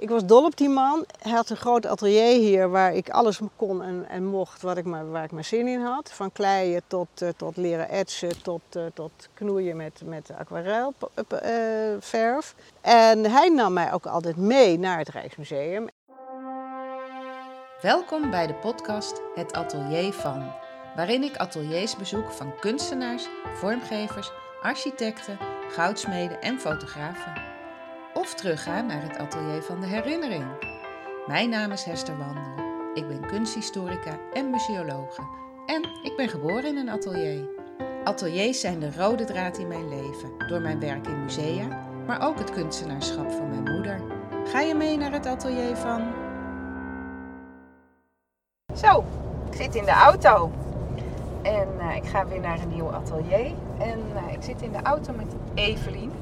[0.00, 1.04] Ik was dol op die man.
[1.18, 4.84] Hij had een groot atelier hier waar ik alles kon en, en mocht wat ik
[4.84, 6.10] maar, waar ik maar zin in had.
[6.12, 12.54] Van kleien tot, uh, tot leren etsen, tot, uh, tot knoeien met, met aquarelverf.
[12.86, 15.88] Uh, en hij nam mij ook altijd mee naar het Rijksmuseum.
[17.82, 20.52] Welkom bij de podcast Het Atelier van,
[20.96, 25.38] waarin ik ateliers bezoek van kunstenaars, vormgevers, architecten,
[25.68, 27.57] goudsmeden en fotografen
[28.18, 30.44] of teruggaan naar het atelier van de herinnering.
[31.26, 32.64] Mijn naam is Hester Wandel.
[32.94, 35.22] Ik ben kunsthistorica en museologe
[35.66, 37.48] en ik ben geboren in een atelier.
[38.04, 42.38] Ateliers zijn de rode draad in mijn leven, door mijn werk in musea, maar ook
[42.38, 44.00] het kunstenaarschap van mijn moeder.
[44.44, 46.12] Ga je mee naar het atelier van?
[48.74, 49.04] Zo,
[49.50, 50.52] ik zit in de auto
[51.42, 53.52] en uh, ik ga weer naar een nieuw atelier.
[53.78, 56.12] En uh, ik zit in de auto met Evelien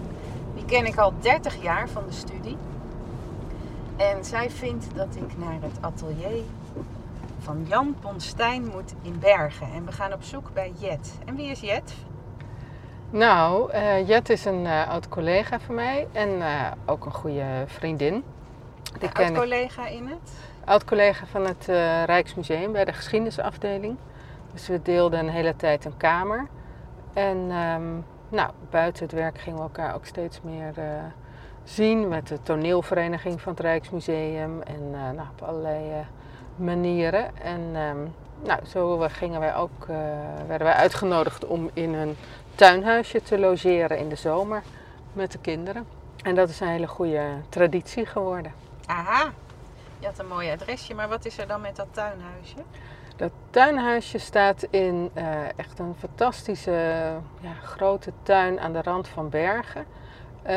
[0.66, 2.56] ken ik al 30 jaar van de studie.
[3.96, 6.42] En zij vindt dat ik naar het atelier
[7.38, 9.66] van Jan Ponstijn moet in Bergen.
[9.74, 11.18] En we gaan op zoek bij Jet.
[11.24, 11.94] En wie is Jet?
[13.10, 17.64] Nou, uh, Jet is een uh, oud collega van mij en uh, ook een goede
[17.66, 18.24] vriendin.
[18.98, 20.32] Die oud collega in het?
[20.64, 21.66] Oud collega van het
[22.06, 23.96] Rijksmuseum bij de geschiedenisafdeling.
[24.52, 26.46] Dus we deelden een hele tijd een kamer.
[27.12, 30.84] En um, nou, buiten het werk gingen we elkaar ook steeds meer uh,
[31.64, 35.96] zien met de toneelvereniging van het Rijksmuseum en uh, nou, op allerlei uh,
[36.56, 37.36] manieren.
[37.36, 39.86] En um, nou, zo gingen wij ook,
[40.46, 42.16] werden wij uitgenodigd om in een
[42.54, 44.62] tuinhuisje te logeren in de zomer
[45.12, 45.86] met de kinderen.
[46.22, 48.52] En dat is een hele goede traditie geworden.
[48.86, 49.32] Aha,
[49.98, 52.56] je had een mooi adresje, maar wat is er dan met dat tuinhuisje?
[53.16, 55.24] Dat tuinhuisje staat in uh,
[55.56, 56.70] echt een fantastische
[57.40, 59.84] ja, grote tuin aan de rand van Bergen.
[60.42, 60.50] Uh,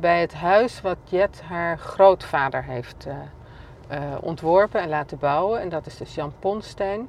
[0.00, 5.60] bij het huis wat Jet haar grootvader heeft uh, ontworpen en laten bouwen.
[5.60, 7.08] En dat is dus Jan Ponstein.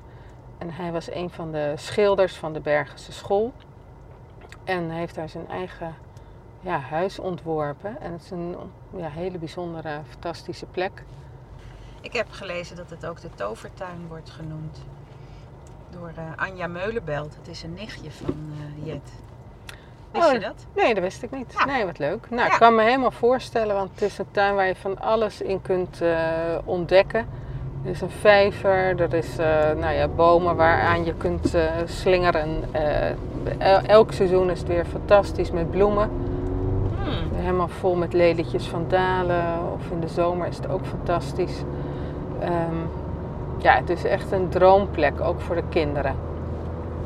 [0.58, 3.54] En hij was een van de schilders van de Bergense school.
[4.64, 5.96] En heeft daar zijn eigen
[6.60, 8.02] ja, huis ontworpen.
[8.02, 8.56] En het is een
[8.96, 11.04] ja, hele bijzondere, fantastische plek.
[12.02, 14.86] Ik heb gelezen dat het ook de tovertuin wordt genoemd.
[16.00, 17.36] Door uh, Anja Meulenbelt.
[17.40, 19.12] Het is een nichtje van uh, Jet.
[20.12, 20.66] Wist oh, je dat?
[20.76, 21.54] Nee, dat wist ik niet.
[21.58, 21.66] Ja.
[21.66, 22.30] Nee, wat leuk.
[22.30, 22.54] Nou, ja.
[22.54, 25.62] ik kan me helemaal voorstellen, want het is een tuin waar je van alles in
[25.62, 26.18] kunt uh,
[26.64, 27.28] ontdekken.
[27.84, 29.36] Er is een vijver, er is
[29.78, 31.56] nou ja, bomen waaraan je kunt
[31.86, 32.64] slingeren.
[33.58, 36.10] El elk seizoen is het weer fantastisch met bloemen.
[37.04, 37.36] Hmm.
[37.36, 39.72] Helemaal vol met lelietjes van dalen.
[39.74, 41.62] Of in de zomer is het ook fantastisch.
[42.44, 42.90] Um,
[43.58, 46.16] ja, het is echt een droomplek, ook voor de kinderen.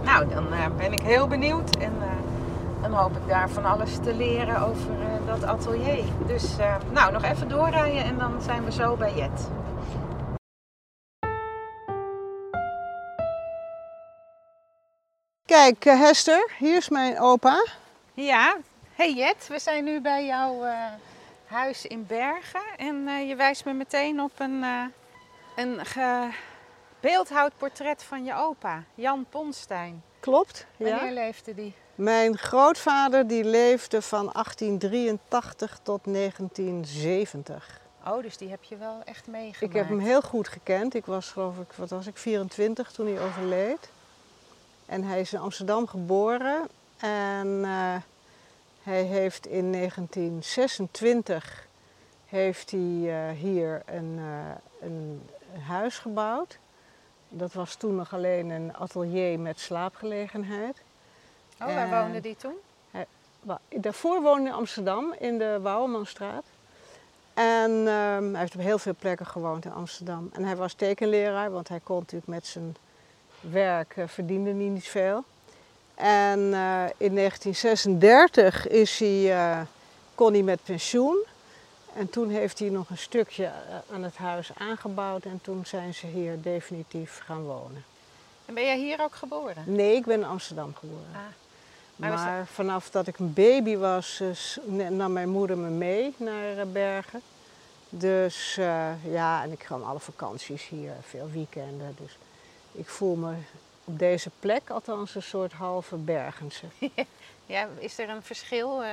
[0.03, 3.97] Nou, dan uh, ben ik heel benieuwd en uh, dan hoop ik daar van alles
[4.03, 6.03] te leren over uh, dat atelier.
[6.25, 6.55] Dus
[6.91, 9.49] nou, nog even doorrijden en dan zijn we zo bij Jet.
[15.45, 17.65] Kijk, Hester, hier is mijn opa.
[18.13, 18.55] Ja,
[18.95, 20.63] hey Jet, we zijn nu bij jouw
[21.45, 24.63] huis in Bergen en je wijst me meteen op een
[25.61, 25.79] een
[26.99, 30.03] beeldhoudportret van je opa, Jan Ponstein.
[30.19, 31.11] Klopt, Wanneer ja.
[31.11, 31.73] leefde die?
[31.95, 37.79] Mijn grootvader die leefde van 1883 tot 1970.
[38.07, 39.61] Oh, dus die heb je wel echt meegemaakt.
[39.61, 40.93] Ik heb hem heel goed gekend.
[40.93, 43.89] Ik was geloof ik, wat was ik, 24 toen hij overleed.
[44.85, 46.67] En hij is in Amsterdam geboren.
[46.97, 47.95] En uh,
[48.83, 51.67] hij heeft in 1926
[52.25, 54.51] heeft hij, uh, hier een, uh,
[54.81, 55.21] een
[55.59, 56.57] huis gebouwd.
[57.29, 60.81] Dat was toen nog alleen een atelier met slaapgelegenheid.
[61.61, 62.55] Oh, waar woonde die toen?
[62.91, 63.05] Hij,
[63.69, 66.43] daarvoor woonde in Amsterdam, in de Wouwermanstraat.
[67.33, 70.29] En um, hij heeft op heel veel plekken gewoond in Amsterdam.
[70.33, 72.75] En hij was tekenleraar, want hij kon natuurlijk met zijn
[73.39, 75.23] werk uh, verdiende hij niet veel.
[75.95, 79.61] En uh, in 1936 is hij, uh,
[80.15, 81.25] kon hij met pensioen.
[81.93, 83.51] En toen heeft hij nog een stukje eh,
[83.93, 87.83] aan het huis aangebouwd en toen zijn ze hier definitief gaan wonen.
[88.45, 89.63] En ben jij hier ook geboren?
[89.65, 91.05] Nee, ik ben in Amsterdam geboren.
[91.13, 91.19] Ah.
[91.95, 92.47] Maar, maar dat...
[92.47, 94.21] vanaf dat ik een baby was,
[94.89, 97.21] nam mijn moeder me mee naar eh, Bergen.
[97.89, 101.95] Dus uh, ja, en ik ga alle vakanties hier, veel weekenden.
[101.99, 102.17] Dus
[102.71, 103.33] ik voel me
[103.83, 106.65] op deze plek althans een soort halve Bergense.
[107.45, 108.83] ja, is er een verschil?
[108.83, 108.89] Uh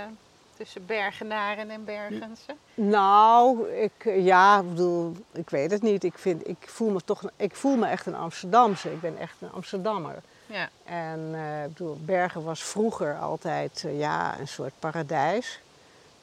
[0.59, 2.57] tussen Bergenaren en Bergense?
[2.75, 6.05] Nou, ik, ja, ik bedoel, ik weet het niet.
[6.05, 8.93] Ik, vind, ik, voel me toch, ik voel me echt een Amsterdamse.
[8.93, 10.23] Ik ben echt een Amsterdammer.
[10.47, 10.69] Ja.
[10.85, 15.61] En uh, ik bedoel, Bergen was vroeger altijd uh, ja, een soort paradijs.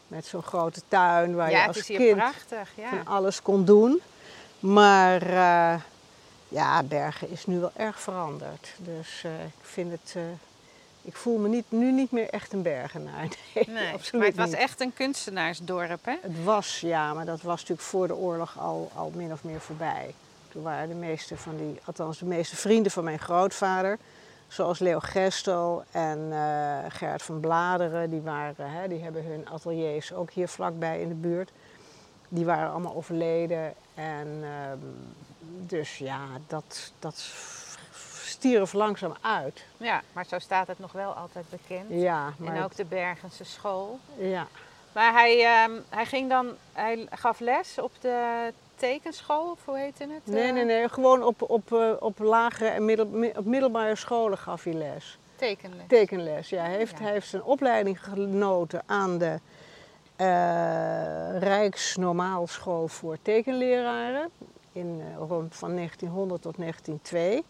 [0.07, 2.69] Met zo'n grote tuin waar ja, je als kind prachtig.
[2.75, 2.89] Ja.
[2.89, 4.01] van alles kon doen.
[4.59, 5.81] Maar eh,
[6.47, 8.73] ja, Bergen is nu wel erg veranderd.
[8.77, 10.15] Dus eh, ik vind het.
[11.05, 13.27] Ik voel me niet, nu niet meer echt een Bergenaar.
[13.55, 14.57] Nee, Nee, absoluut maar het was niet.
[14.57, 16.15] echt een kunstenaarsdorp, hè?
[16.21, 19.59] Het was, ja, maar dat was natuurlijk voor de oorlog al, al min of meer
[19.59, 20.13] voorbij.
[20.49, 23.97] Toen waren de meeste van die, althans de meeste vrienden van mijn grootvader,
[24.47, 26.33] zoals Leo Gestel en
[26.89, 31.13] Gerrit van Bladeren, die, waren, hè, die hebben hun ateliers ook hier vlakbij in de
[31.15, 31.51] buurt.
[32.29, 33.73] Die waren allemaal overleden.
[33.93, 34.77] En ehm,
[35.67, 37.15] dus ja, dat, dat
[38.45, 39.65] stierf langzaam uit.
[39.77, 41.85] Ja, maar zo staat het nog wel altijd bekend.
[41.89, 43.99] Ja, maar En ook de Bergense school.
[44.17, 44.47] ja.
[44.91, 50.03] Maar hij, ehm, hij ging dan, hij gaf les op de tekenschool, of hoe heette
[50.03, 50.21] het?
[50.33, 50.89] Nee, nee, nee.
[50.89, 55.17] Gewoon op, op, eh, op lagere en middel, mi- op middelbare scholen gaf hij les.
[55.35, 55.83] Tekenles.
[55.87, 56.63] Tekenles, ja.
[56.63, 57.03] Hij heeft, Ja.
[57.03, 59.39] hij heeft zijn opleiding genoten aan de
[60.15, 64.29] eh Rijksnormaalschool voor tekenleraren.
[64.71, 67.43] In, eh, rond van 1900 tot 1902.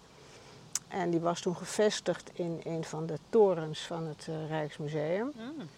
[0.95, 5.31] En die was toen gevestigd in een van de torens van het eh, Rijksmuseum.
[5.35, 5.69] Mm.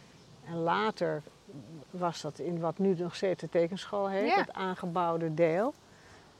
[0.47, 1.21] En later
[1.89, 4.35] was dat in wat nu nog steeds de tekenschool heet, Ja.
[4.39, 5.73] het aangebouwde deel.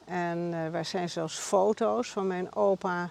[0.06, 3.10] En eh wij zijn zelfs foto's van mijn opa,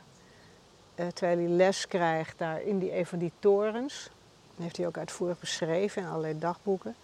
[0.95, 4.11] eh, terwijl hij les krijgt daar in die, een van die torens.
[4.55, 6.95] Dat heeft hij ook uitvoerig beschreven in allerlei dagboeken.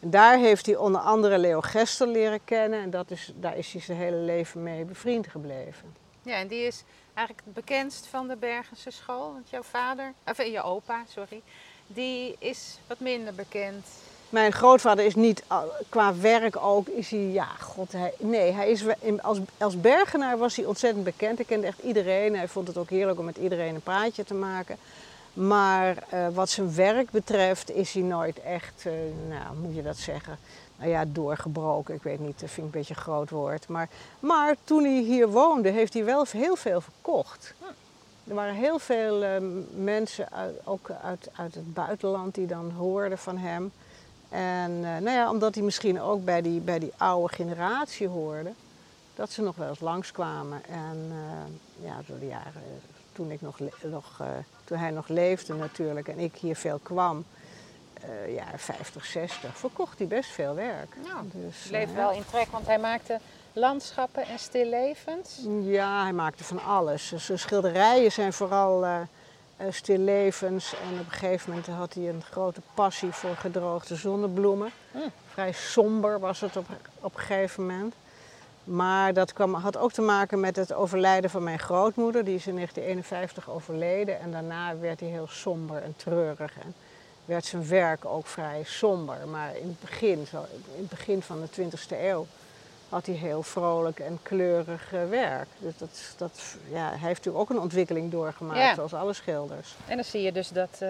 [0.00, 3.72] En daar heeft hij onder andere Leo Gestel leren kennen en dat is, daar is
[3.72, 6.01] hij zijn hele leven mee bevriend gebleven.
[6.22, 6.82] Ja, en die is
[7.14, 9.32] eigenlijk het bekendst van de Bergense school.
[9.32, 11.42] Want jouw vader, of eh, je opa, sorry,
[11.86, 13.86] die is wat minder bekend.
[14.28, 15.42] Mijn grootvader is niet,
[15.88, 18.84] qua werk ook, is hij, ja, god, nee, hij is,
[19.22, 21.36] als, als bergenaar was hij ontzettend bekend.
[21.36, 22.36] Hij kende echt iedereen.
[22.36, 24.76] Hij vond het ook heerlijk om met iedereen een praatje te maken.
[25.32, 28.92] Maar eh, wat zijn werk betreft is hij nooit echt, eh,
[29.28, 30.38] nou, moet je dat zeggen,
[30.82, 31.94] nou ja, doorgebroken.
[31.94, 33.68] Ik weet niet, dat vind ik een beetje een groot woord.
[33.68, 33.88] Maar,
[34.20, 37.54] maar toen hij hier woonde, heeft hij wel heel veel verkocht.
[38.24, 39.36] Er waren heel veel eh,
[39.74, 43.72] mensen, uit, ook uit, uit het buitenland, die dan hoorden van hem.
[44.28, 48.52] En eh, nou ja, omdat hij misschien ook bij die, bij die oude generatie hoorde,
[49.14, 50.64] dat ze nog wel eens langskwamen.
[50.64, 52.62] En eh, ja, de jaren,
[53.12, 54.26] toen, ik nog, nog, eh,
[54.64, 57.24] toen hij nog leefde natuurlijk en ik hier veel kwam,
[58.02, 60.96] eh jaren 50, 60, verkocht hij best veel werk.
[61.06, 63.20] Nou, dus, Die leeft eh, wel in trek, want hij maakte
[63.52, 65.40] landschappen en stillevens.
[65.62, 67.12] Ja, hij maakte van alles.
[67.16, 69.00] Zijn schilderijen zijn vooral eh,
[69.70, 70.74] stillevens.
[70.74, 74.70] En op een gegeven moment had hij een grote passie voor gedroogde zonnebloemen.
[74.90, 75.10] Hmm.
[75.28, 76.66] Vrij somber was het op,
[77.00, 77.94] op een gegeven moment.
[78.64, 82.24] Maar dat kwam, had ook te maken met het overlijden van mijn grootmoeder.
[82.24, 84.20] Die is in 1951 overleden.
[84.20, 86.52] En daarna werd hij heel somber en treurig.
[86.62, 86.74] En
[87.24, 89.28] werd zijn werk ook vrij somber.
[89.28, 90.36] Maar in het begin, zo,
[90.74, 92.26] in het begin van de 20e eeuw
[92.88, 95.46] had hij heel vrolijk en kleurig eh, werk.
[95.58, 96.40] Dus dat, dat,
[96.70, 98.74] ja, hij heeft natuurlijk ook een ontwikkeling doorgemaakt, Ja.
[98.74, 99.74] zoals alle schilders.
[99.86, 100.88] En dan zie je dus dat eh,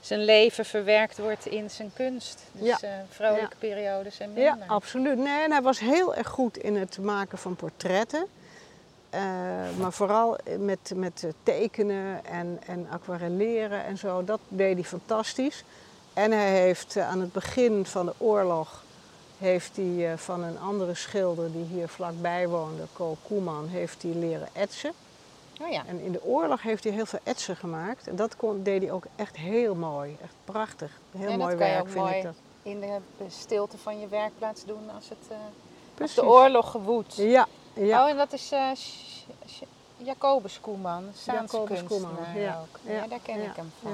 [0.00, 2.42] zijn leven verwerkt wordt in zijn kunst.
[2.52, 2.78] Dus Ja.
[2.88, 4.58] eh, vrolijke periodes en minder.
[4.58, 5.18] Ja, absoluut.
[5.18, 8.26] Nee, en hij was heel erg goed in het maken van portretten.
[9.12, 9.20] Eh,
[9.78, 14.24] maar vooral met, met tekenen en, en aquarelleren en zo.
[14.24, 15.64] Dat deed hij fantastisch.
[16.12, 18.82] En hij heeft eh, aan het begin van de oorlog
[19.38, 24.12] heeft hij eh, van een andere schilder die hier vlakbij woonde, Ko Koeman, heeft hij
[24.12, 24.92] leren etsen.
[25.60, 25.82] Oh ja.
[25.86, 28.08] En in de oorlog heeft hij heel veel etsen gemaakt.
[28.08, 30.16] En dat kon, deed hij ook echt heel mooi.
[30.22, 30.90] Echt prachtig.
[31.10, 32.34] Heel Ja, mooi werk vind mooi ik dat.
[32.62, 35.38] In de stilte van je werkplaats doen als, het,
[36.00, 37.16] als de oorlog gewoedt.
[37.16, 38.02] Ja, ja.
[38.02, 38.70] Oh, en dat is eh,
[39.96, 42.60] Jacobus Koeman, Saans Jacobus kunstenaar Koeman, ja.
[42.60, 42.78] ook.
[42.82, 43.90] Ja, Ja, daar ken ja, ik hem van.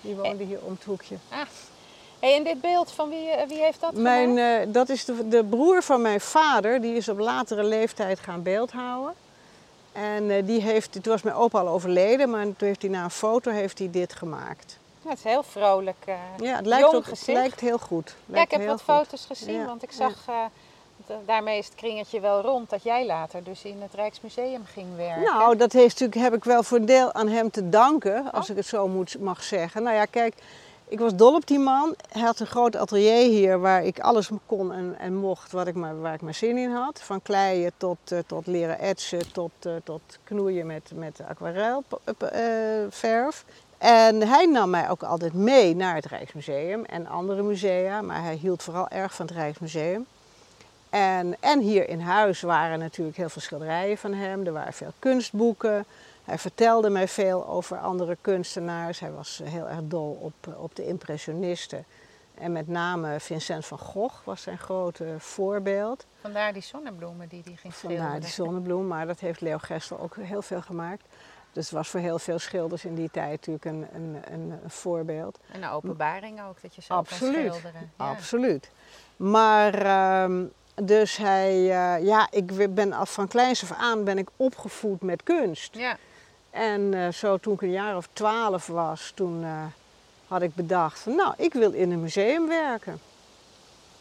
[0.00, 1.16] Die woonde hier om het hoekje.
[1.28, 1.38] Ah.
[2.18, 5.28] Hey, en dit beeld, van wie, eh, wie heeft dat Mijn, eh, dat is de,
[5.28, 6.80] de broer van mijn vader.
[6.80, 9.14] Die is op latere leeftijd gaan beeldhouden.
[9.92, 13.10] En die heeft, toen was mijn opa al overleden, maar toen heeft hij na een
[13.10, 14.78] foto heeft hij dit gemaakt.
[15.02, 16.04] Ja, het is heel vrolijk.
[16.36, 18.14] Ja, het lijkt, jong het lijkt heel goed.
[18.26, 18.94] Ja, ik heb wat goed.
[18.96, 20.24] foto's gezien, Ja, want ik zag,
[21.26, 25.22] daarmee is het kringetje wel rond, dat jij later dus in het Rijksmuseum ging werken.
[25.22, 28.44] Nou, dat heeft natuurlijk, heb ik wel voor een deel aan hem te danken, als
[28.44, 28.50] Oh.
[28.50, 29.82] ik het zo moet, mag zeggen.
[29.82, 30.34] Nou ja, kijk,
[30.88, 31.94] ik was dol op die man.
[32.08, 35.74] Hij had een groot atelier hier waar ik alles kon en, en mocht wat ik
[35.74, 37.00] maar, waar ik maar zin in had.
[37.00, 43.44] Van kleien tot, eh, tot leren etsen, tot, eh, tot knoeien met, met aquarelverf.
[43.78, 48.34] en hij nam mij ook altijd mee naar het Rijksmuseum en andere musea, maar hij
[48.34, 50.06] hield vooral erg van het Rijksmuseum.
[50.90, 54.46] En, en hier in huis waren natuurlijk heel veel schilderijen van hem.
[54.46, 55.84] Er waren veel kunstboeken.
[56.24, 59.00] Hij vertelde mij veel over andere kunstenaars.
[59.00, 61.84] Hij was heel erg dol op, op de impressionisten.
[62.34, 66.06] En met name Vincent van Gogh was zijn grote voorbeeld.
[66.20, 68.04] Vandaar die zonnebloemen die hij ging schilderen.
[68.04, 71.02] Vandaar die zonnebloem, maar dat heeft Leo Gestel ook heel veel gemaakt.
[71.52, 74.70] Dus het was voor heel veel schilders in die tijd natuurlijk een, een, een, een
[74.70, 75.38] voorbeeld.
[75.52, 77.90] En een openbaring ook, dat je zo Absoluut, kan schilderen.
[77.98, 78.10] Ja.
[78.10, 78.70] Absoluut.
[79.16, 80.44] Maar ehm,
[80.82, 85.22] dus hij, eh, ja, ik ben af van kleins af aan ben ik opgevoed met
[85.22, 85.74] kunst.
[85.74, 85.96] Ja.
[86.50, 89.64] En eh, zo toen ik een jaar of twaalf was, toen eh,
[90.28, 93.00] had ik bedacht van nou, ik wil in een museum werken.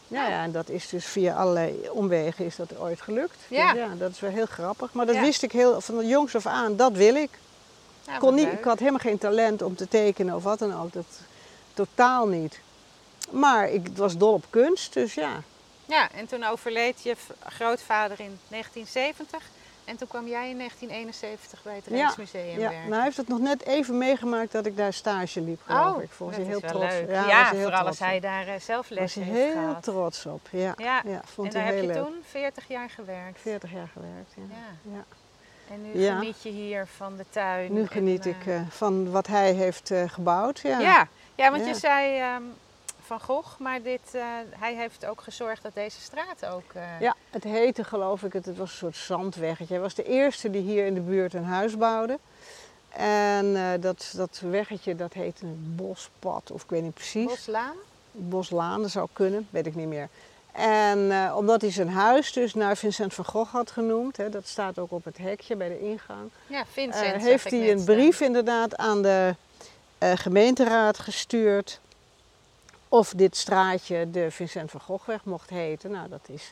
[0.08, 3.38] Ja, ja, en dat is dus via allerlei omwegen is dat ooit gelukt.
[3.48, 3.72] Ja.
[3.74, 4.94] Dus ja, dat is wel heel grappig.
[4.94, 5.22] Maar dat Ja.
[5.22, 7.30] wist ik heel van de jongs af aan, dat wil ik.
[8.20, 10.94] Kon niet, ik had helemaal geen talent om te tekenen of wat dan ook.
[10.94, 11.06] Dat,
[11.74, 12.60] totaal niet.
[13.30, 15.42] Maar ik was dol op kunst, dus ja.
[15.88, 17.16] Ja, en toen overleed je
[17.48, 19.44] grootvader in 1970.
[19.86, 22.58] En toen kwam jij in 1971 bij het Ja, Rijksmuseum ja.
[22.58, 22.80] werken.
[22.82, 26.04] Nou, hij heeft het nog net even meegemaakt dat ik daar stage liep, geloof oh,
[26.04, 26.10] ik.
[26.12, 26.94] Vond dat hij heel trots.
[26.94, 27.10] leuk.
[27.10, 29.44] Ja, Ja, was heel vooral trots als hij daar eh, zelf was les hij heeft
[29.44, 29.84] heel gehad.
[29.84, 30.48] trots op.
[30.52, 31.96] Ja, Ja, ja vond en daar heb je leuk.
[32.06, 33.40] toen 40 jaar gewerkt.
[33.42, 34.44] 40 jaar gewerkt, ja.
[34.50, 34.92] Ja.
[34.96, 35.04] ja.
[35.74, 36.18] En nu Ja.
[36.18, 37.74] geniet je hier van de tuin.
[37.74, 40.60] Nu en, geniet eh, ik eh, van wat hij heeft eh, gebouwd.
[40.60, 40.80] Ja.
[40.80, 41.70] Ja, ja want Ja.
[41.70, 42.44] je zei ehm,
[43.08, 46.74] Van Gogh, maar dit, eh, hij heeft ook gezorgd dat deze straat ook...
[46.74, 49.74] eh, Ja, het heette geloof ik, het, het was een soort zandweggetje.
[49.74, 52.20] Hij was de eerste die hier in de buurt een huis bouwde.
[52.90, 57.26] En eh, dat, dat weggetje dat heette een bospad, of ik weet niet precies.
[57.26, 57.76] Boslaan?
[58.12, 60.10] Boslaan, dat zou kunnen, weet ik niet meer.
[60.52, 64.80] En omdat hij zijn huis dus naar Vincent van Gogh had genoemd, hè, dat staat
[64.80, 69.02] ook op het hekje bij de ingang, Ja, Vincent heeft hij een brief inderdaad aan
[69.02, 69.36] de
[70.00, 71.80] gemeenteraad gestuurd
[72.90, 75.92] of dit straatje de Vincent van Goghweg mocht heten.
[75.92, 76.52] Nou, dat is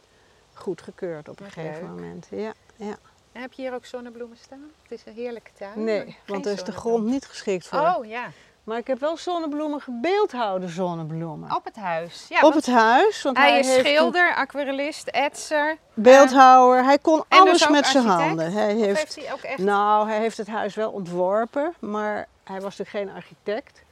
[0.54, 1.90] goedgekeurd op een Wat gegeven leuk.
[1.90, 2.28] moment.
[2.32, 2.96] Ja, ja.
[3.32, 4.72] En heb je hier ook zonnebloemen staan?
[4.82, 5.84] Het is een heerlijke tuin.
[5.84, 7.80] Nee, want daar is de grond niet geschikt voor.
[7.80, 8.28] Oh ja,
[8.64, 11.56] Maar ik heb wel zonnebloemen gebeeldhouwde zonnebloemen.
[11.56, 12.26] op het huis.
[12.30, 15.78] Ja, op het huis, want hij, hij, is een schilder, aquarellist, etser.
[15.94, 16.84] beeldhouwer.
[16.84, 18.52] hij kon dus alles met zijn handen.
[18.52, 19.58] Hij heeft, heeft hij ook echt...
[19.58, 23.84] nou, hij heeft het huis wel ontworpen, maar hij was natuurlijk geen architect.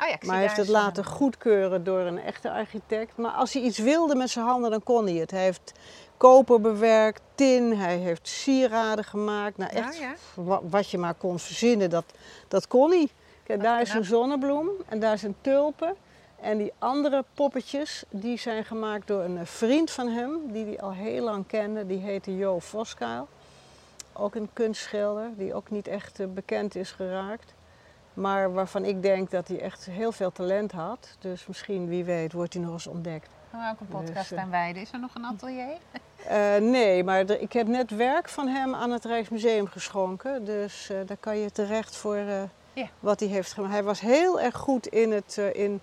[0.00, 1.16] Oh ja, zie Maar hij heeft het laten zonnebloem.
[1.16, 3.16] goedkeuren door een echte architect.
[3.16, 5.30] Maar als hij iets wilde met zijn handen, dan kon hij het.
[5.30, 5.72] Hij heeft
[6.16, 9.56] koper bewerkt, tin, hij heeft sieraden gemaakt.
[9.56, 10.12] Nou, echt ja.
[10.34, 12.04] wa- wat je maar kon verzinnen, dat,
[12.48, 13.08] dat kon hij.
[13.42, 15.94] Kijk, Wat daar is een zonnebloem en daar zijn tulpen.
[16.40, 20.92] En die andere poppetjes, die zijn gemaakt door een vriend van hem, die hij al
[20.92, 21.86] heel lang kende.
[21.86, 23.28] Die heette Jo Voskuil.
[24.12, 27.54] Ook een kunstschilder, die ook niet echt eh, bekend is geraakt.
[28.14, 31.16] Maar waarvan ik denk dat hij echt heel veel talent had.
[31.18, 33.28] Dus misschien, wie weet, wordt hij nog eens ontdekt.
[33.50, 34.82] Gaan we ook een podcast Dus, eh, aan wijden.
[34.82, 35.76] Is er nog een atelier?
[36.26, 40.44] Eh, nee, maar ik heb net werk van hem aan het Rijksmuseum geschonken.
[40.44, 42.16] Dus eh, daar kan je terecht voor
[42.72, 42.86] Ja.
[43.00, 43.72] wat hij heeft gemaakt.
[43.72, 45.80] Hij was heel erg goed in het, in,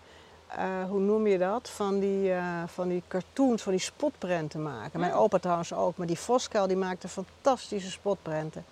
[0.89, 1.69] hoe noem je dat?
[1.69, 2.31] Van die,
[2.65, 4.99] van die cartoons, van die spotprenten maken.
[4.99, 5.17] Mijn Mm.
[5.17, 5.97] opa trouwens ook.
[5.97, 8.65] Maar die Voskuil die maakte fantastische spotprenten.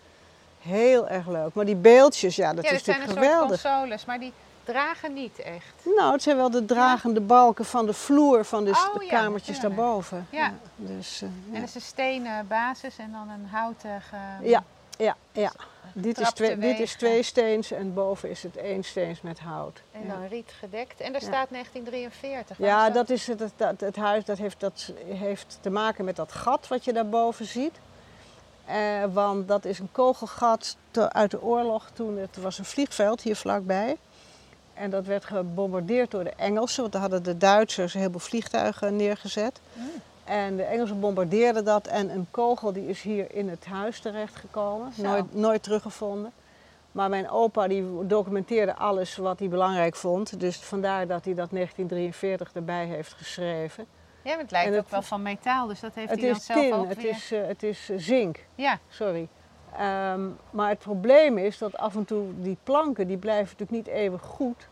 [0.62, 1.54] Heel erg leuk.
[1.54, 3.62] Maar die beeldjes, ja, dat ja, is dit zijn een natuurlijk soort geweldig.
[3.62, 4.34] consoles, maar die
[4.64, 5.74] dragen niet echt.
[5.98, 9.56] Nou, het zijn wel de dragende balken van de vloer van de Oh ja, kamertjes
[9.56, 9.76] natuurlijk.
[9.82, 10.28] daarboven.
[10.32, 10.54] Ja.
[10.76, 11.60] dus, eh, En ja.
[11.60, 14.02] dat is een stenen basis en dan een houten...
[14.02, 14.64] ge- Ja,
[14.98, 15.52] ja, ja.
[15.94, 19.82] Dit is, twee, dit is twee steens en boven is het één steens met hout.
[19.92, 20.08] En ja.
[20.14, 21.00] dan riet gedekt.
[21.02, 21.28] En daar Ja.
[21.28, 22.58] staat 1943.
[22.58, 23.42] Ja, Waarom dat is het,
[23.78, 27.76] het huis dat heeft, dat heeft te maken met dat gat wat je daarboven ziet.
[28.68, 33.22] Eh, want dat is een kogelgat te- uit de oorlog toen het was een vliegveld
[33.22, 33.98] hier vlakbij.
[34.74, 38.96] En dat werd gebombardeerd door de Engelsen, want daar hadden de Duitsers een heleboel vliegtuigen
[38.96, 39.60] neergezet.
[39.74, 39.84] Mm.
[40.24, 44.92] En de Engelsen bombardeerden dat en een kogel die is hier in het huis terechtgekomen.
[44.96, 46.32] Nooit, nooit teruggevonden.
[46.92, 50.40] Maar mijn opa die documenteerde alles wat hij belangrijk vond.
[50.40, 53.86] Dus vandaar dat hij dat 1943 erbij heeft geschreven.
[54.28, 56.30] Ja, maar het lijkt En ook het- wel van metaal, dus dat heeft het hij
[56.32, 57.10] dan zelf tin, ook het weer...
[57.12, 59.28] is, eh, het is eh, zink, Ja, sorry.
[59.78, 63.96] Ehm, maar het probleem is dat af en toe die planken, die blijven natuurlijk niet
[63.96, 64.68] eeuwig goed.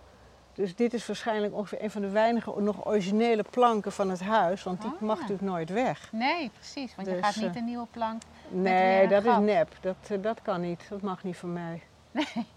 [0.53, 4.63] Dus dit is waarschijnlijk ongeveer een van de weinige nog originele planken van het huis.
[4.63, 5.21] Want die Oh, mag ja.
[5.21, 6.09] natuurlijk nooit weg.
[6.11, 6.95] nee, precies.
[6.95, 8.21] Want je Dus, gaat niet eh, een nieuwe plank...
[8.49, 9.69] Nee, dat is nep.
[9.81, 10.85] Dat, dat kan niet.
[10.89, 11.81] Dat mag niet van mij.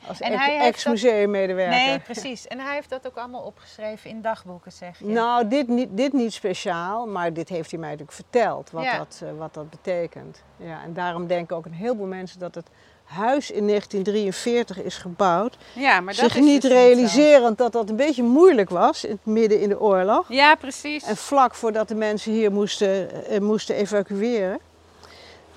[0.08, 1.76] Als En ex- ex-museummedewerker.
[1.86, 2.46] Nee, precies.
[2.46, 5.04] En hij heeft dat ook allemaal opgeschreven in dagboeken, zeg je.
[5.04, 8.98] Nou, dit niet, dit niet speciaal, maar dit heeft hij mij natuurlijk verteld, wat, Ja.
[8.98, 10.42] dat, eh, wat dat betekent.
[10.56, 12.66] Ja, en daarom denken ook een heleboel mensen dat het
[13.04, 15.56] huis in 1943 is gebouwd.
[15.74, 19.10] ja, maar dat zich is niet dus realiserend dat dat een beetje moeilijk was, in
[19.10, 20.26] het midden in de oorlog.
[20.28, 21.04] Ja, precies.
[21.04, 24.58] En vlak voordat de mensen hier moesten, eh, moesten evacueren.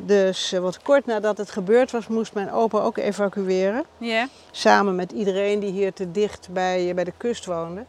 [0.05, 3.85] Dus, eh, want kort nadat het gebeurd was, moest mijn opa ook evacueren.
[3.97, 4.27] Ja.
[4.51, 7.85] Samen met iedereen die hier te dicht bij, eh, bij de kust woonde.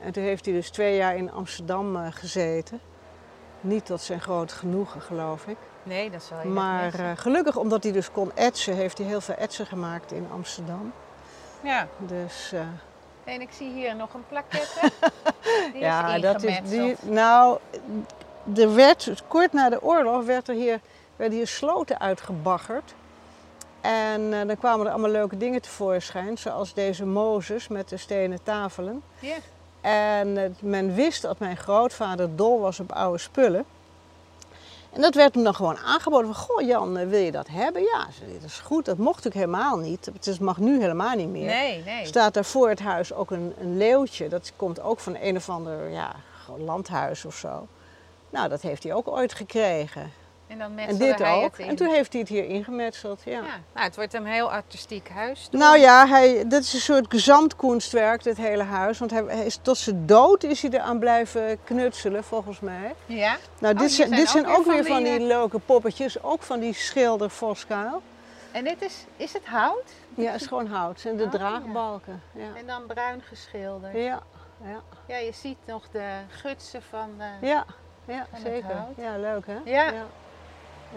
[0.00, 2.80] En toen heeft hij dus twee jaar in Amsterdam eh, gezeten.
[3.60, 5.56] Niet tot zijn groot genoegen, geloof ik.
[5.82, 9.34] Nee, dat zal je Maar gelukkig, omdat hij dus kon etsen, heeft hij heel veel
[9.34, 10.92] etsen gemaakt in Amsterdam.
[11.62, 12.52] Ja, Dus
[13.26, 14.80] en ik zie hier nog een plaquette.
[15.72, 16.96] Die ja, is dat is die.
[17.02, 17.58] Nou,
[18.56, 20.80] er werd kort na de oorlog werd er hier,
[21.16, 22.94] werden hier sloten uitgebaggerd.
[23.80, 28.42] En eh, dan kwamen er allemaal leuke dingen tevoorschijn, zoals deze Mozes met de stenen
[28.42, 29.02] tafelen.
[29.18, 29.36] Ja.
[29.80, 33.64] En eh, men wist dat mijn grootvader dol was op oude spullen.
[34.92, 37.82] En dat werd hem dan gewoon aangeboden van, goh Jan, eh, wil je dat hebben?
[37.82, 38.06] Ja,
[38.40, 38.84] dat is goed.
[38.84, 40.10] Dat mocht natuurlijk helemaal niet.
[40.20, 41.46] Het mag nu helemaal niet meer.
[41.46, 42.06] Nee, nee.
[42.06, 44.28] staat daar voor het huis ook een, een leeuwtje.
[44.28, 46.14] Dat komt ook van een of ander ja,
[46.58, 47.66] landhuis of zo.
[48.30, 50.12] Nou, dat heeft hij ook ooit gekregen.
[50.46, 51.56] En dan En dit hij ook.
[51.56, 51.66] het.
[51.66, 53.20] En toen heeft hij het hier ingemetseld.
[53.24, 53.32] Ja.
[53.32, 55.48] Ja, nou, het wordt een heel artistiek huis.
[55.50, 58.98] Nou ja, hij, dat is een soort gezamtkunstwerk, dit hele huis.
[58.98, 62.94] Want hij, hij is, tot zijn dood is hij eraan blijven knutselen, volgens mij.
[63.06, 63.36] Ja?
[63.58, 66.22] Nou, Oh, dit, zijn, dit zijn ook ook weer van van die, die leuke poppetjes.
[66.22, 68.02] Ook van die schilder Voskuil.
[68.52, 69.92] En dit is, is het hout?
[70.14, 71.00] Ja, het is gewoon hout.
[71.00, 71.38] Zijn de Oh, ja.
[71.38, 72.22] draagbalken.
[72.32, 72.44] Ja.
[72.56, 73.92] En dan bruin geschilderd.
[73.92, 74.22] Ja,
[74.64, 77.46] ja, Ja, je ziet nog de gutsen van de...
[77.46, 77.64] ja,
[78.04, 78.84] ja Van het zeker.
[78.96, 79.56] Ja, leuk hè?
[79.64, 79.92] Ja.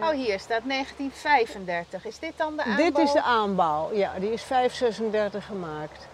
[0.02, 2.06] Oh, hier staat 1935.
[2.06, 2.86] Is dit dan de aanbouw?
[2.86, 6.08] Dit is de aanbouw, ja, die is 536 gemaakt.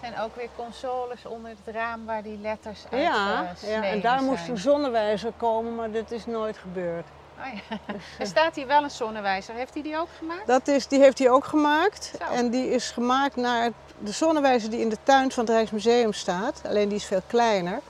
[0.00, 3.82] Er zijn ook weer consoles onder het raam waar die letters uit Ja, eh, ja,
[3.84, 4.30] en daar zijn.
[4.30, 7.04] moest een zonnewijzer komen, maar dit is nooit gebeurd.
[7.38, 7.76] Oh, ja.
[8.18, 9.54] Er staat hier wel een zonnewijzer.
[9.54, 10.46] Heeft hij die ook gemaakt?
[10.46, 12.12] Dat is, die heeft hij ook gemaakt.
[12.18, 12.34] Zo.
[12.34, 16.60] En die is gemaakt naar de zonnewijzer die in de tuin van het Rijksmuseum staat.
[16.66, 17.80] Alleen die is veel kleiner.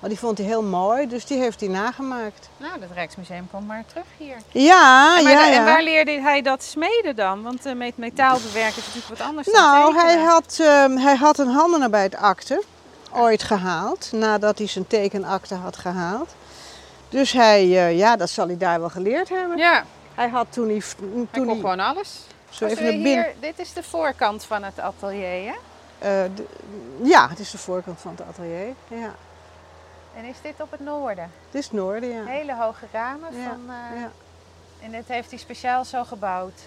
[0.00, 2.48] Maar die vond hij heel mooi, dus die heeft hij nagemaakt.
[2.56, 4.36] Nou, het Rijksmuseum komt maar terug hier.
[4.52, 7.42] Ja, En, maar ja, en waar leerde hij dat smeden dan?
[7.42, 11.38] Want eh, met metaalbewerken is natuurlijk wat anders Nou, dan hij had, ehm, hij had
[11.38, 12.62] een handenarbeidsakte
[13.12, 16.28] ooit gehaald, nadat hij zijn tekenakte had gehaald.
[17.08, 19.56] Dus hij, eh, ja, dat zal hij daar wel geleerd hebben.
[19.58, 22.20] Ja, Hij had toen hij, hij toen kon hij gewoon alles.
[22.50, 23.12] zo even naar binnen.
[23.12, 25.54] hier, dit is de voorkant van het atelier, hè?
[25.98, 26.46] eh, de-
[27.02, 28.74] ja, het is de voorkant van het atelier.
[28.88, 29.14] Ja,
[30.18, 31.30] En is dit op het noorden?
[31.46, 32.24] het is het noorden, ja.
[32.24, 33.60] Hele hoge ramen Ja, van...
[33.60, 34.10] eh, ja.
[34.82, 36.60] En dit heeft hij speciaal zo gebouwd.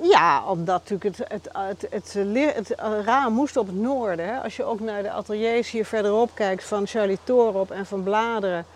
[0.00, 2.14] Ja, omdat natuurlijk het, het, het, het,
[2.54, 4.26] het eh, raam moest op het noorden.
[4.28, 4.40] Hè.
[4.40, 8.66] Als je ook naar de ateliers hier verderop kijkt van Charlie Torop en van Bladeren.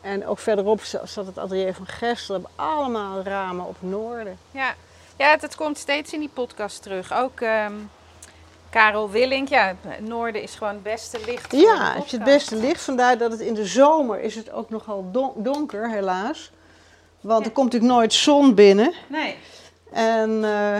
[0.00, 2.34] En ook verderop staat het atelier van Gestel.
[2.34, 4.38] hebben allemaal ramen op het noorden.
[4.50, 4.74] Ja,
[5.16, 7.12] ja het, het komt steeds in die podcast terug.
[7.12, 7.74] Ook ehm,
[8.74, 12.56] Karel Willink, ja, het noorden is gewoon het beste licht Ja, het is het beste
[12.56, 12.82] licht.
[12.82, 16.52] Vandaar dat het in de zomer is het ook nogal don- donker, helaas.
[17.20, 17.46] Want Ja.
[17.46, 18.92] er komt natuurlijk nooit zon binnen.
[19.06, 19.36] Nee,
[19.92, 20.76] En eh,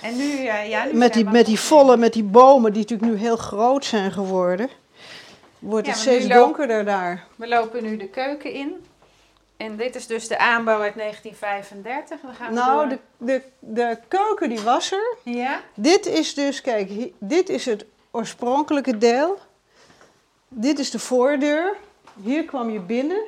[0.00, 3.10] en nu, ja, ja, nu met, die, met die volle, met die bomen die natuurlijk
[3.12, 4.68] nu heel groot zijn geworden,
[5.58, 7.24] wordt Ja, het steeds donkerder daar.
[7.36, 8.84] We lopen nu de keuken in.
[9.56, 12.20] En dit is dus de aanbouw uit 1935.
[12.20, 12.98] Dan gaan we Nou, door.
[13.18, 15.16] de, de, de keuken die was er.
[15.22, 15.60] Ja?
[15.74, 19.38] Dit is dus, kijk, dit is het oorspronkelijke deel.
[20.48, 21.76] Dit is de voordeur.
[22.22, 23.22] Hier kwam je binnen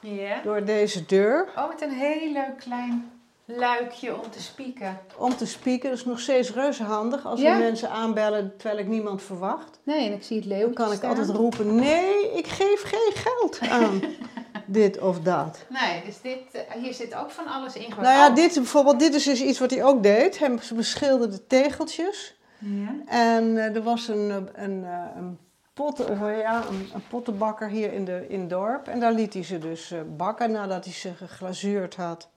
[0.00, 0.40] Ja.
[0.42, 3.15] door deze deur Oh, met een heel leuk klein
[3.46, 4.98] luikje om te spieken.
[5.16, 5.88] om te spieken.
[5.90, 7.52] Dat is nog steeds reuze handig als Ja?
[7.56, 9.80] we mensen aanbellen terwijl ik niemand verwacht.
[9.82, 11.08] Nee, en ik zie het Dan leeuwtje kan ik staan.
[11.10, 14.00] altijd roepen, nee, ik geef geen geld aan
[14.66, 15.58] dit of dat.
[15.68, 17.88] Nee, dus dit, eh, hier zit ook van alles in.
[17.88, 18.34] Nou ja, Oh.
[18.34, 20.38] dit bijvoorbeeld, dit is dus iets wat hij ook deed.
[20.38, 22.34] Hij beschilderde tegeltjes.
[22.58, 22.94] Ja.
[23.06, 24.84] En eh, er was een, eh, een,
[25.16, 25.38] een,
[25.74, 28.88] pot, ja, een, een pottenbakker hier in, de, in het dorp.
[28.88, 32.28] En daar liet hij ze dus bakken nadat hij ze geglazuurd had.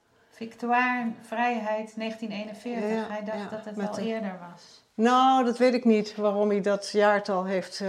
[0.44, 2.90] Victoire, Vrijheid, 1941.
[2.90, 4.82] Ja, Hij dacht ja, dat het al de- eerder was.
[4.94, 7.80] Nou, dat weet ik niet waarom hij dat jaartal heeft.
[7.80, 7.88] eh,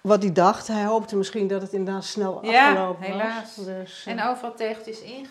[0.00, 0.66] wat hij dacht.
[0.66, 3.56] Hij hoopte misschien dat het inderdaad snel Ja, afgelopen helaas.
[3.56, 3.64] was.
[3.66, 5.28] Dus, eh, En overal tegeltjes inge...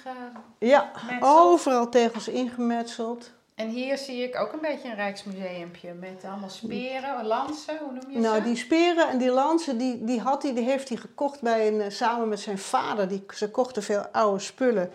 [0.59, 3.31] ja, overal tegels ingemetseld.
[3.55, 8.11] En hier zie ik ook een beetje een rijksmuseumpje met allemaal speren, lansen, hoe noem
[8.11, 8.43] je Nou, ze?
[8.43, 11.81] die speren en die lansen, die, die, had hij, die heeft hij gekocht bij een,
[11.81, 13.07] eh, samen met zijn vader.
[13.07, 14.91] Die, ze kochten veel oude spullen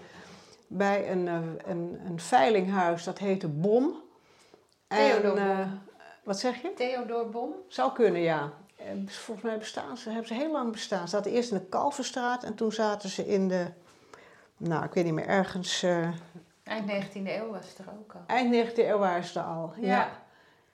[0.76, 3.94] bij een, eh, een, een veilinghuis, dat heette Bom.
[4.86, 5.80] Theodor En, eh, Bom.
[6.24, 6.72] wat zeg je?
[6.74, 7.54] Theodor Bom.
[7.68, 8.52] Zou kunnen, ja.
[8.76, 11.08] Eh, Volgens mij bestaan ze, hebben ze heel lang bestaan.
[11.08, 13.66] Ze zaten eerst in de Kalverstraat en toen zaten ze in de,
[14.56, 15.82] nou, ik weet niet meer, ergens,
[16.62, 18.20] Eind 19e eeuw was het er ook al.
[18.26, 19.72] eind 19e eeuw waren ze er al.
[19.80, 20.08] Ja.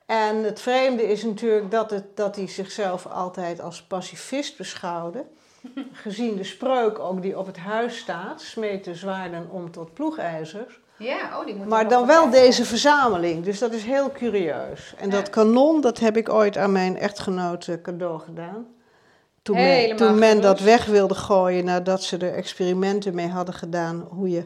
[0.06, 5.24] En het vreemde is natuurlijk dat, het, dat hij zichzelf altijd als pacifist beschouwde.
[5.92, 10.80] Gezien de spreuk ook die op het huis staat, smeet de zwaarden om tot ploegijzers.
[10.96, 14.94] Ja, oh, die moet Maar dan wel deze verzameling, dus dat is heel curieus.
[14.96, 15.16] En Ja.
[15.16, 18.66] dat kanon, dat heb ik ooit aan mijn echtgenoot eh, cadeau gedaan.
[19.42, 23.54] toen, men, Helemaal toen men dat weg wilde gooien nadat ze er experimenten mee hadden
[23.54, 24.44] gedaan hoe je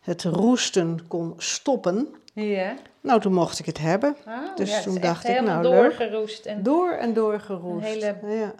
[0.00, 2.08] het roesten kon stoppen.
[2.32, 2.74] Ja.
[3.00, 4.16] Nou, toen mocht ik het hebben.
[4.26, 5.72] Oh, Dus ja, toen dacht ik, nou, leuk.
[5.98, 7.84] doorgeroest en Door en door geroest.
[7.86, 8.52] Een hele- Ja.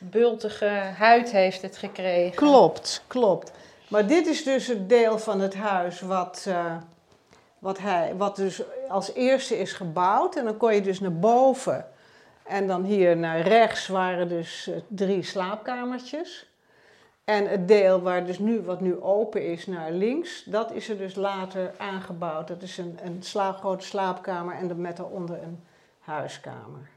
[0.00, 2.36] Bultige huid heeft het gekregen.
[2.36, 3.52] Klopt, klopt.
[3.88, 6.76] Maar dit is dus het deel van het huis wat, eh,
[7.58, 10.36] wat, hij, wat dus als eerste is gebouwd.
[10.36, 11.86] En dan kon je dus naar boven.
[12.42, 16.48] En dan hier naar rechts waren dus eh, drie slaapkamertjes.
[17.24, 20.98] En het deel waar dus nu, wat nu open is naar links, dat is er
[20.98, 22.48] dus later aangebouwd.
[22.48, 25.64] Dat is een, een sla- grote slaapkamer en met daaronder een
[25.98, 26.90] huiskamer.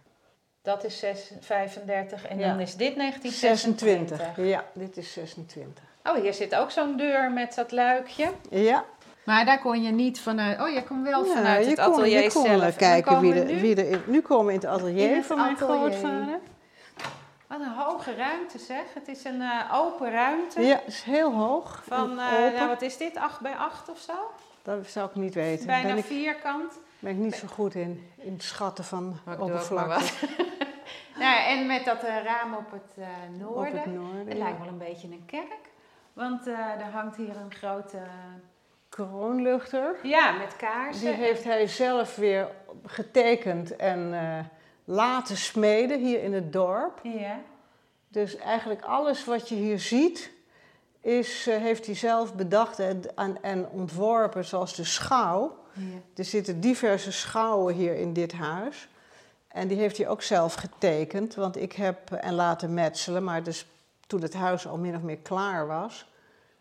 [0.63, 2.47] Dat is 6, 35 en Ja.
[2.47, 4.17] dan is dit 1926.
[4.17, 4.45] 26.
[4.49, 5.84] Ja, dit is 26.
[6.04, 8.32] Oh, hier zit ook zo'n deur met dat luikje.
[8.49, 8.84] Ja,
[9.23, 10.60] Maar daar kon je niet vanuit.
[10.62, 12.76] Oh, je kon wel Ja, vanuit je het kon, atelier je kon zelf.
[12.76, 15.26] kijken wie, er, nu- wie er in, nu komen we in het atelier In het
[15.26, 15.76] van mijn atelier.
[15.78, 16.39] grootvader.
[17.47, 18.84] Wat een hoge ruimte zeg.
[18.93, 20.62] Het is een eh, open ruimte.
[20.62, 21.84] Ja, het is heel hoog.
[21.88, 22.54] Van, eh, open.
[22.54, 23.17] nou, wat is dit?
[23.17, 24.13] 8 bij 8 of zo?
[24.63, 25.65] Dat zou ik niet weten.
[25.65, 26.73] Bijna ben ik, vierkant.
[27.04, 30.28] Ben ik niet zo goed in, in het schatten van oppervlakte
[31.20, 33.82] Nou, en met dat eh, raam op het eh, op noorden.
[33.82, 34.28] het noorden.
[34.28, 34.44] Het ja.
[34.44, 35.72] lijkt wel een beetje een kerk.
[36.13, 37.98] Want eh, er hangt hier een grote...
[38.89, 39.96] Kroonluchter.
[40.04, 41.06] Ja, met kaarsen.
[41.06, 42.48] Die heeft hij zelf weer
[42.86, 44.16] getekend en
[44.84, 47.00] laten smeden hier in het dorp.
[47.04, 47.39] Ja.
[48.08, 50.32] Dus eigenlijk alles wat je hier ziet,
[51.02, 53.04] is, heeft hij zelf bedacht en,
[53.42, 55.62] en ontworpen, zoals de schouw.
[55.74, 56.00] Ja.
[56.16, 58.88] Er zitten diverse schouwen hier in dit huis.
[59.48, 63.68] En die heeft hij ook zelf getekend, want ik heb en laten metselen, maar dus
[64.08, 66.12] toen het huis al min of meer klaar was.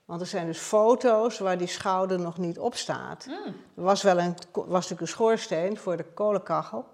[0.04, 3.26] Want er zijn dus foto's waar die schouw er nog niet op staat.
[3.26, 3.54] Mm.
[3.74, 6.84] Er was wel een, was natuurlijk een schoorsteen voor de kolenkachel,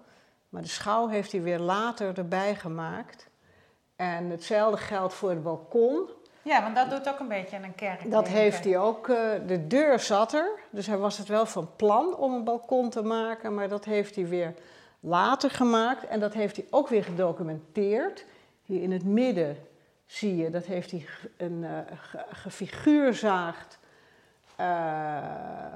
[0.49, 3.27] maar de schouw heeft hij weer later erbij gemaakt.
[3.95, 6.09] En hetzelfde geldt voor het balkon.
[6.41, 8.11] Ja, want dat doet ook een beetje aan een kerk.
[8.11, 9.09] Dat heeft hij ook.
[9.09, 12.89] eh, de deur zat er, dus hij was het wel van plan om een balkon
[12.89, 14.53] te maken, maar dat heeft hij weer
[14.99, 18.25] later gemaakt en dat heeft hij ook weer gedocumenteerd.
[18.63, 19.57] Hier in het midden
[20.05, 21.05] zie je, dat heeft hij
[21.37, 23.79] een ge- gefiguurzaagd,
[24.55, 24.65] eh,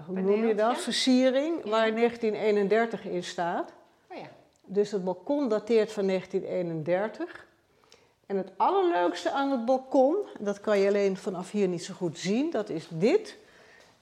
[0.06, 0.78] hoe noem je dat?
[0.82, 1.69] Versiering, Ja.
[1.69, 3.73] waar 1931 in staat.
[4.12, 4.28] Oh ja.
[4.65, 7.45] Dus het balkon dateert van 1931.
[8.33, 12.19] En het allerleukste aan het balkon, dat kan je alleen vanaf hier niet zo goed
[12.19, 13.37] zien, dat is dit.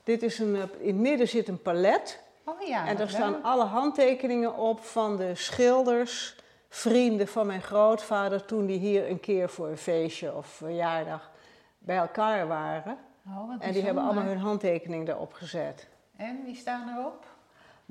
[0.04, 2.24] Dit is een, eh, in het midden zit een palet.
[2.44, 2.88] Oh ja.
[2.88, 3.44] en daar staan leuk.
[3.44, 6.36] alle handtekeningen op van de schilders,
[6.70, 11.32] vrienden van mijn grootvader, toen die hier een keer voor een feestje of verjaardag
[11.80, 12.98] bij elkaar waren.
[13.28, 15.88] Oh, wat En die hebben allemaal hun handtekening erop gezet.
[16.16, 17.26] En wie staan erop?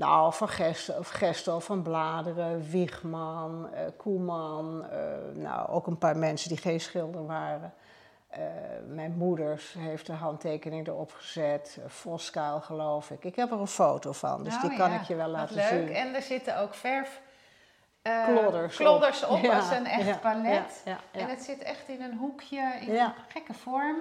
[0.00, 4.84] Nou, van Gestel, of Gestel van Bladeren, Wiegman, eh, Koeman.
[4.90, 4.98] eh,
[5.34, 7.74] nou, ook een paar mensen die geen schilder waren.
[8.28, 8.42] Eh,
[8.86, 11.78] mijn moeder heeft de handtekening erop gezet.
[11.86, 13.24] Voskuil, geloof ik.
[13.24, 15.54] Ik heb er een foto van, dus Oh die kan ja, ik je wel laten
[15.56, 15.68] leuk.
[15.68, 15.94] zien.
[15.94, 17.20] En er zitten ook verf...
[18.26, 18.86] Klodders op.
[18.86, 20.82] klodders op, Ja, als een echt ja, palet.
[21.10, 23.96] En het zit echt in een hoekje, in een gekke vorm.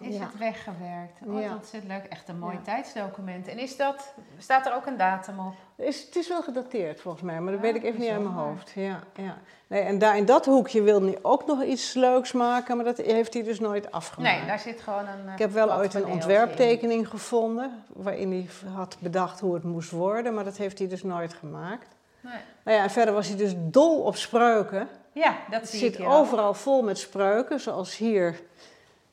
[0.00, 0.20] Is Ja.
[0.20, 1.18] het weggewerkt.
[1.26, 1.48] Oh, Ja.
[1.48, 2.04] dat leuk.
[2.04, 2.60] Echt een mooi Ja.
[2.62, 3.48] tijdsdocument.
[3.48, 5.54] En is dat, staat er ook een datum op?
[5.76, 8.22] Is, het is wel gedateerd volgens mij, maar dat Ah, weet ik even niet uit
[8.22, 8.70] mijn hoofd.
[8.74, 9.36] Ja, ja.
[9.66, 12.96] Nee, en daar in dat hoekje wilde hij ook nog iets leuks maken, maar dat
[12.96, 14.36] heeft hij dus nooit afgemaakt.
[14.38, 15.26] Nee, daar zit gewoon een.
[15.26, 19.64] eh, Ik heb wel plat ooit een ontwerptekening gevonden waarin hij had bedacht hoe het
[19.64, 21.86] moest worden, maar dat heeft hij dus nooit gemaakt.
[22.22, 22.28] in.
[22.28, 22.38] Nee.
[22.64, 24.88] Nou ja, en verder was hij dus dol op spreuken.
[25.12, 26.12] Ja, dat Het zie zit ik ook.
[26.12, 28.40] overal vol met spreuken, zoals hier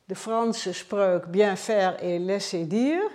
[0.05, 3.09] de Franse spreuk bien faire et laisser dire.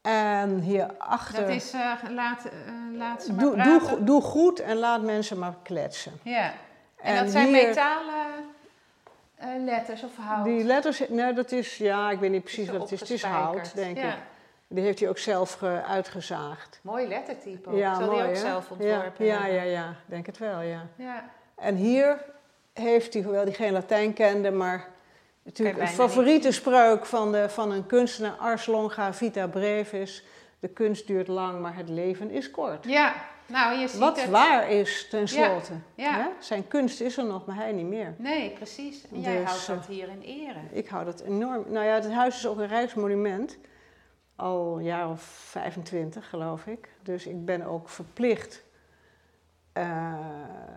[0.00, 3.88] En hierachter, Dat is uh, laat, uh, laat ze maar doe, praten.
[3.88, 6.12] doe, doe goed en laat mensen maar kletsen.
[6.22, 6.52] Ja.
[6.96, 8.26] En, En dat zijn hier- metalen
[9.36, 10.44] eh, letters of hout?
[10.44, 13.00] Die letters, nee, dat is, ja, ik weet niet precies wat het is.
[13.00, 14.08] Het is hout, denk ja.
[14.08, 14.18] ik.
[14.68, 16.80] Die heeft hij ook zelf ge- uitgezaagd.
[16.82, 17.76] Mooi lettertype ook.
[17.76, 18.40] Ja, Zal mooi, die ook hè?
[18.40, 20.86] zelf ontworpen Ja, ja, ja, denk het wel, ja.
[20.96, 21.24] ja.
[21.54, 22.24] En hier
[22.72, 24.88] heeft hij, hoewel hij geen Latijn kende, maar
[25.48, 30.24] natuurlijk een favoriete spreuk van, de, van een kunstenaar, Ars longa vita brevis.
[30.60, 32.84] De kunst duurt lang, maar het leven is kort.
[32.84, 33.14] Ja,
[33.46, 34.30] nou je ziet Wat het.
[34.30, 35.72] waar is tenslotte.
[35.94, 36.12] Ja.
[36.14, 36.26] Hè?
[36.40, 38.14] Zijn kunst is er nog, maar hij niet meer.
[38.16, 39.04] Nee, precies.
[39.12, 40.58] En jij Dus, houdt dat eh, hier in ere.
[40.70, 41.64] Ik hou dat enorm.
[41.68, 43.58] Nou ja, het huis is ook een rijksmonument.
[44.36, 46.88] Al een jaar of 25, geloof ik.
[47.02, 48.62] Dus ik ben ook verplicht,
[49.72, 50.14] eh,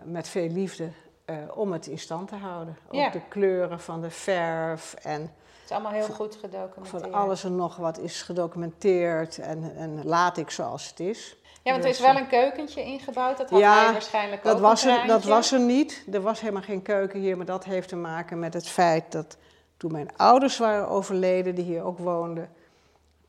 [0.04, 0.90] met veel liefde,
[1.32, 2.78] eh, om het in stand te houden.
[2.88, 3.10] Ook Ja.
[3.10, 5.32] de kleuren van de verf en
[5.66, 7.04] is allemaal heel goed gedocumenteerd.
[7.04, 11.36] Van alles en nog wat is gedocumenteerd en, en laat ik zoals het is.
[11.64, 13.38] Ja, want er is Dus, wel een keukentje ingebouwd.
[13.38, 16.06] Dat had Ja, hij waarschijnlijk Dat ook was, er, dat was er niet.
[16.12, 19.38] Er was helemaal geen keuken hier, maar dat heeft te maken met het feit dat
[19.78, 22.50] toen mijn ouders waren overleden, die hier ook woonden,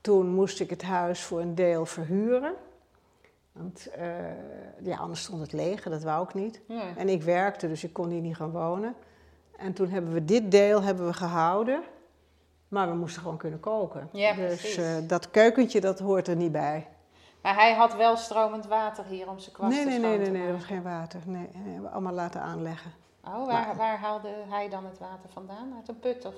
[0.01, 2.55] toen moest ik het huis voor een deel verhuren.
[3.53, 4.07] Want eh,
[4.83, 6.61] ja, anders stond het leeg, dat wou ik niet.
[6.69, 6.95] Nee.
[6.97, 8.95] En ik werkte, dus ik kon hier niet gaan wonen.
[9.57, 11.83] En toen hebben we dit deel hebben we gehouden,
[12.69, 14.09] maar we moesten gewoon kunnen koken.
[14.12, 16.88] Ja, dus eh, dat keukentje, dat hoort er niet bij.
[17.43, 20.41] Maar hij had wel stromend water hier om zijn Nee, nee, schoon nee, te nee,
[20.41, 21.21] nee, er was geen water.
[21.27, 22.93] Nee, nee, hebben we allemaal laten aanleggen.
[23.25, 25.73] Oh, waar, waar haalde hij dan het water vandaan?
[25.77, 26.35] Uit een put of...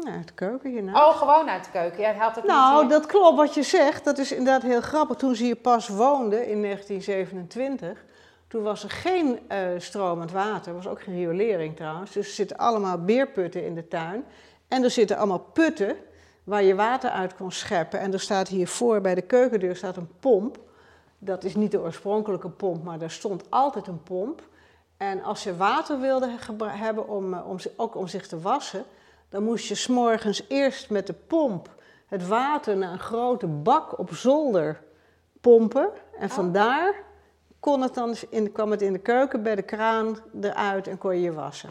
[0.00, 1.06] Nou, het keuken hierna.
[1.06, 2.00] Oh, gewoon uit de keuken.
[2.00, 3.00] Jij had het nou, niet hier.
[3.00, 4.04] dat klopt wat je zegt.
[4.04, 5.16] Dat is inderdaad heel grappig.
[5.16, 8.04] Toen ze hier pas woonden in 1927,
[8.48, 10.68] toen was er geen eh, stromend water.
[10.68, 12.12] Er was ook geen riolering trouwens.
[12.12, 14.24] Dus er zitten allemaal beerputten in de tuin.
[14.68, 15.96] En er zitten allemaal putten
[16.44, 18.00] waar je water uit kon scheppen.
[18.00, 20.58] En er staat hiervoor bij de keukendeur staat een pomp.
[21.18, 24.42] Dat is niet de oorspronkelijke pomp, maar daar stond altijd een pomp.
[24.96, 26.28] En als je water wilde
[26.58, 28.84] hebben om, eh, om, ook om zich te wassen,
[29.28, 31.74] dan moest je s'morgens eerst met de pomp
[32.06, 34.80] het water naar een grote bak op zolder
[35.40, 35.88] pompen.
[36.18, 36.94] En vandaar
[37.60, 41.14] kon het dan in, kwam het in de keuken bij de kraan eruit en kon
[41.14, 41.70] je je wassen.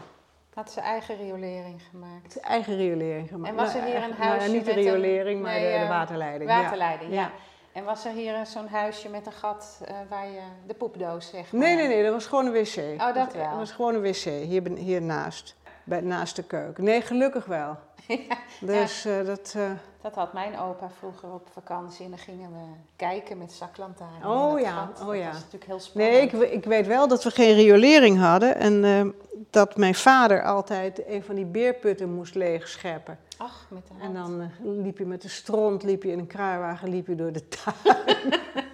[0.54, 2.40] Had zijn eigen riolering gemaakt.
[2.40, 3.50] Eigen riolering gemaakt.
[3.50, 5.72] En was er Nou, hier een nou huisje niet de met een- riolering, maar nee,
[5.72, 6.50] de, de eh, waterleiding.
[6.50, 6.62] ja.
[6.62, 7.20] Waterleiding, ja.
[7.20, 7.30] Ja.
[7.72, 11.52] En was er hier zo'n huisje met een gat eh, waar je de poepdoos zeg
[11.52, 11.60] maar.
[11.60, 13.00] Nee, nee, nee, dat was gewoon een wc.
[13.00, 13.48] Oh, dat wel.
[13.48, 15.56] Dat was gewoon een wc, hier, ben- hiernaast.
[15.86, 16.84] Bij, naast de keuken.
[16.84, 17.76] Nee, gelukkig wel.
[18.60, 19.54] Dus eh, dat...
[19.56, 19.70] eh,
[20.02, 22.58] Dat had mijn opa vroeger op vakantie en dan gingen we
[22.96, 24.26] kijken met zaklantaarn.
[24.26, 25.26] Oh ja, oh dat ja.
[25.26, 26.32] was natuurlijk heel spannend.
[26.32, 28.56] Nee, ik, ik weet wel dat we geen riolering hadden.
[28.56, 29.06] En eh,
[29.50, 33.18] dat mijn vader altijd een van die beerputten moest leegscheppen.
[33.36, 34.04] Ach, met de hand.
[34.04, 34.50] En dan
[34.82, 38.40] liep je met de stront, liep je in een kruiwagen, liep je door de tuin.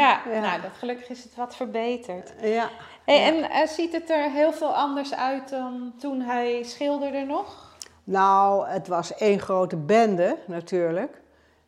[0.00, 0.40] Ja, Ja.
[0.40, 2.32] nou, dat, gelukkig is het wat verbeterd.
[2.40, 2.68] ja.
[3.04, 3.26] Hey, Ja.
[3.26, 7.68] En eh, ziet het er heel veel anders uit dan toen hij schilderde nog?
[8.04, 11.20] Nou, het was één grote bende natuurlijk.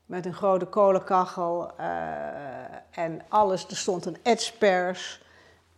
[0.06, 1.86] Met een grote kolenkachel eh,
[2.90, 3.66] en alles.
[3.66, 5.20] Er stond een etspers.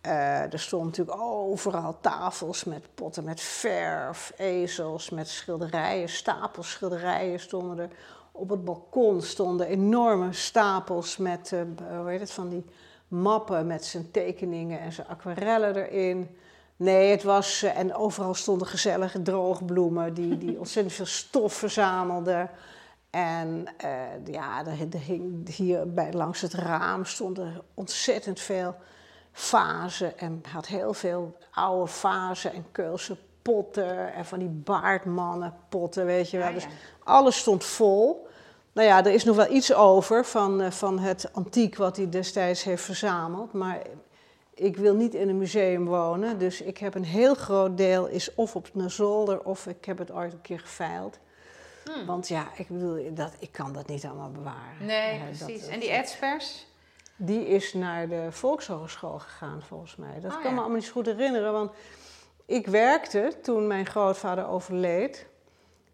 [0.01, 7.39] Eh, er stond natuurlijk overal tafels met potten met verf, ezels met schilderijen, stapels schilderijen
[7.39, 7.89] stonden er.
[8.37, 11.61] Op het balkon stonden enorme stapels met, eh,
[11.99, 12.65] hoe heet het, van die
[13.07, 16.37] mappen met zijn tekeningen en zijn aquarellen erin.
[16.75, 22.49] Nee, het was, eh, en overal stonden gezellige droogbloemen die, die ontzettend veel stof verzamelden.
[23.09, 23.89] En eh,
[24.25, 28.75] ja, er, er hing hier bij, langs het raam stonden ontzettend veel
[29.31, 30.17] vazen.
[30.17, 36.37] En had heel veel oude vazen en keulse potten en van die baardmannenpotten, weet je
[36.37, 36.47] wel.
[36.47, 36.67] Ah, Dus
[37.03, 38.24] alles stond vol.
[38.75, 42.09] Nou ja, er is nog wel iets over van, eh, van het antiek wat hij
[42.09, 43.53] destijds heeft verzameld.
[43.53, 43.79] Maar
[44.53, 46.37] ik wil niet in een museum wonen.
[46.37, 49.97] Dus ik heb een heel groot deel is of op een zolder of ik heb
[49.97, 51.19] het ooit een keer geveild.
[51.85, 52.05] Hmm.
[52.05, 54.85] Want ja, ik bedoel, dat, ik kan dat niet allemaal bewaren.
[54.85, 55.61] Nee, Eh, precies.
[55.61, 56.65] dat- en die etspers?
[57.15, 60.19] die is naar de Volkshogeschool gegaan, volgens mij.
[60.21, 60.51] Dat Oh, kan ja.
[60.51, 61.71] me allemaal niet zo goed herinneren, want
[62.45, 65.25] ik werkte toen mijn grootvader overleed.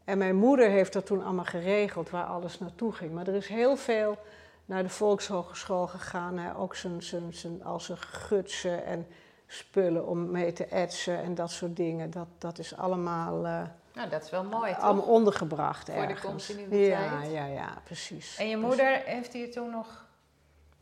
[0.03, 3.11] En mijn moeder heeft dat toen allemaal geregeld, waar alles naartoe ging.
[3.13, 4.17] Maar er is heel veel
[4.65, 6.37] naar de Volkshogeschool gegaan.
[6.37, 6.55] Hè?
[6.55, 9.07] Ook zijn, zijn, zijn, al zijn gutsen en
[9.47, 12.11] spullen om mee te etsen en dat soort dingen.
[12.11, 13.61] Dat, dat is allemaal, eh,
[13.93, 14.81] Nou, dat is wel mooi, toch?
[14.83, 16.87] allemaal ondergebracht Voor de continuïteit.
[16.87, 18.37] Ja, ja, ja, precies.
[18.37, 20.00] En je Dus- moeder heeft hier toen nog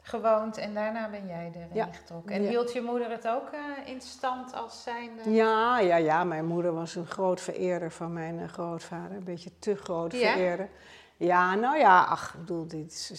[0.02, 1.86] gewoond en daarna ben jij erin Ja.
[1.92, 2.36] getrokken.
[2.36, 2.50] En Ja.
[2.50, 5.30] hield je moeder het ook eh, in stand als zijnde?
[5.30, 9.18] Ja, ja, ja, mijn moeder was een groot vereerder van mijn eh, grootvader.
[9.18, 10.32] Een beetje te groot Ja?
[10.32, 10.70] vereerder.
[11.18, 13.12] Ja, nou ja, ach, ik bedoel, dit,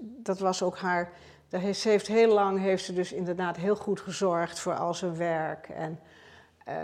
[0.00, 1.12] dat was ook haar...
[1.50, 5.16] heeft- Ze heeft heel lang, heeft ze dus inderdaad heel goed gezorgd voor al zijn
[5.16, 5.68] werk.
[5.68, 6.00] En
[6.64, 6.74] eh,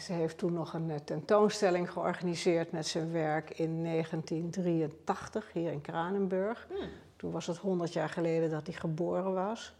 [0.00, 6.66] ze heeft toen nog een tentoonstelling georganiseerd met zijn werk in 1983, hier in Kranenburg.
[6.68, 6.88] Hmm.
[7.16, 9.74] Toen was het 100 jaar geleden dat hij geboren was.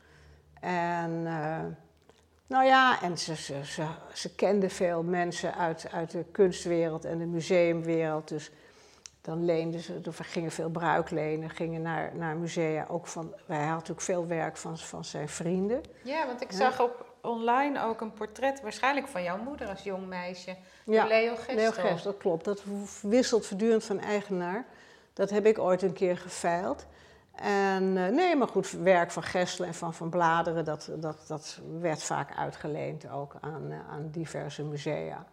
[0.60, 1.58] En eh,
[2.46, 7.18] nou ja, en ze, ze, ze, ze kende veel mensen uit, uit de kunstwereld en
[7.18, 8.28] de museumwereld.
[8.28, 8.50] Dus
[9.20, 12.86] dan leenden ze, er gingen veel bruiklenen, gingen naar, naar musea.
[12.88, 15.82] Ook van, wij hadden natuurlijk veel werk van, van zijn vrienden.
[16.02, 16.56] Ja, want ik Ja.
[16.56, 21.34] zag op online ook een portret, waarschijnlijk van jouw moeder als jong meisje, Ja, Leo
[21.34, 21.54] Gestel.
[21.56, 22.44] Leo Gerst, dat klopt.
[22.44, 22.62] Dat
[23.02, 24.64] wisselt voortdurend van eigenaar.
[25.12, 26.86] Dat heb ik ooit een keer geveild.
[27.34, 31.60] En eh, nee, maar goed, werk van Gestel en van Van Bladeren, dat, dat, dat
[31.80, 35.26] werd vaak uitgeleend ook aan, eh, aan diverse musea.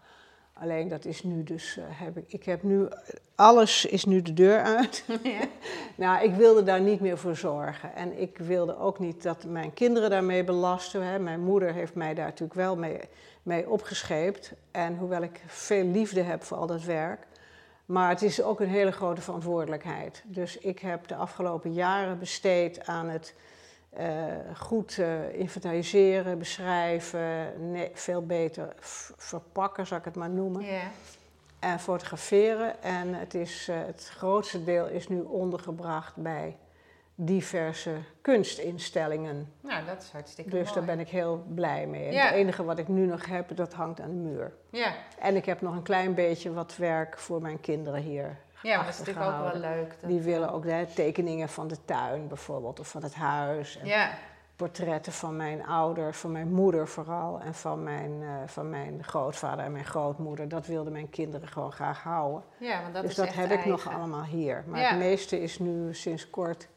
[0.54, 2.88] Alleen dat is nu dus, eh, heb ik, ik heb nu,
[3.36, 5.04] alles is nu de deur uit.
[5.24, 5.40] Ja.
[6.06, 7.96] nou, ik wilde daar niet meer voor zorgen.
[7.96, 11.04] En ik wilde ook niet dat mijn kinderen daarmee belasten.
[11.06, 11.20] Hè.
[11.20, 13.00] Mijn moeder heeft mij daar natuurlijk wel mee,
[13.44, 14.54] mee opgescheept.
[14.72, 17.28] En hoewel ik veel liefde heb voor al dat werk.
[17.91, 20.23] Maar het is ook een hele grote verantwoordelijkheid.
[20.25, 23.36] Dus ik heb de afgelopen jaren besteed aan het
[23.89, 24.06] eh,
[24.58, 27.54] goed eh, inventariseren, beschrijven,
[27.93, 28.73] veel beter
[29.17, 30.65] verpakken, zal ik het maar noemen.
[31.60, 32.84] En fotograferen.
[32.84, 36.58] En het, is, eh, het grootste deel is nu ondergebracht bij
[37.15, 39.54] diverse kunstinstellingen.
[39.62, 40.74] Nou, dat is hartstikke Dus mooi.
[40.74, 42.12] daar ben ik heel blij mee.
[42.12, 42.24] Ja.
[42.26, 44.54] Het enige wat ik nu nog heb, dat hangt aan de muur.
[44.69, 48.38] Ja, En ik heb nog een klein beetje wat werk voor mijn kinderen hier.
[48.62, 49.93] ja maar dat is natuurlijk ook wel leuk.
[50.02, 53.78] dat- Die willen ook hè, tekeningen van de tuin bijvoorbeeld, of van het huis.
[53.78, 54.12] En Ja,
[54.56, 57.39] portretten van mijn ouders, van mijn moeder vooral.
[57.39, 60.47] En van mijn, eh, van mijn grootvader en mijn grootmoeder.
[60.50, 62.43] Dat wilden mijn kinderen gewoon graag houden.
[62.60, 64.63] ja, want dat dus is dat heb ik nog allemaal hier.
[64.67, 64.89] Maar Ja.
[64.89, 66.67] het meeste is nu sinds kort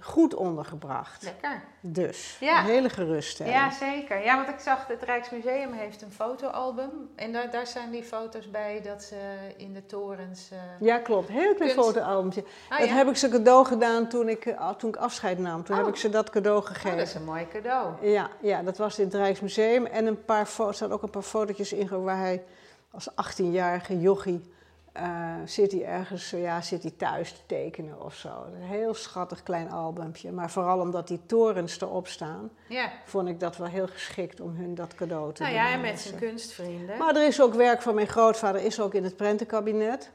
[0.00, 1.22] goed ondergebracht.
[1.22, 1.62] Lekker.
[1.80, 2.58] Dus Ja.
[2.58, 3.54] een hele geruststelling.
[3.56, 4.24] Ja, zeker.
[4.24, 6.90] Ja, want ik zag het Rijksmuseum heeft een fotoalbum.
[7.16, 9.16] En daar, daar zijn die foto's bij dat ze
[9.56, 10.50] in de torens...
[10.50, 11.28] eh, Ja, klopt.
[11.28, 11.74] Heel klein Kunst.
[11.74, 12.44] fotoalbumtje.
[12.68, 12.94] Ah, dat ja?
[12.94, 15.64] heb ik ze cadeau gedaan toen ik, eh, toen ik afscheid nam.
[15.64, 15.84] Toen Oh.
[15.84, 16.98] heb ik ze dat cadeau Oh, gegeven.
[16.98, 18.08] dat is een mooi cadeau.
[18.10, 19.86] Ja, ja, dat was in het Rijksmuseum.
[19.86, 22.42] En een paar er staan ook een paar fotootjes in waar hij
[22.90, 24.52] als 18-jarige jochie
[24.92, 28.28] eh, zit hij ergens, ja, zit hij thuis te tekenen of zo.
[28.54, 30.32] Een heel schattig klein albumpje.
[30.32, 32.90] Maar vooral omdat die torens erop staan, Ja.
[33.04, 35.62] vond ik dat wel heel geschikt om hun dat cadeau te Nou doen.
[35.64, 36.98] ja, en met zijn kunstvrienden.
[36.98, 40.10] Maar er is ook werk van mijn grootvader, is ook in het prentenkabinet.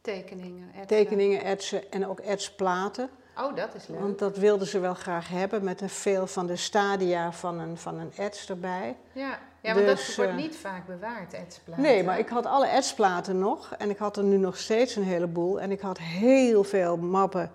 [0.00, 0.68] Tekeningen.
[0.68, 0.86] etsen.
[0.86, 3.10] Tekeningen etsen en ook etsplaten.
[3.38, 4.00] Oh, dat is leuk.
[4.00, 7.76] Want dat wilden ze wel graag hebben met een veel van de stadia van een,
[7.78, 8.96] van een ets erbij.
[9.12, 11.82] Ja, ja want Dus, dat wordt eh, niet vaak bewaard, etsplaten.
[11.82, 15.02] Nee, maar ik had alle etsplaten nog en ik had er nu nog steeds een
[15.02, 15.60] heleboel.
[15.60, 17.50] En ik had heel veel mappen.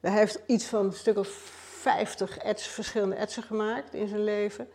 [0.00, 4.68] Hij heeft iets van een stuk of 50 ets, verschillende etsen gemaakt in zijn leven.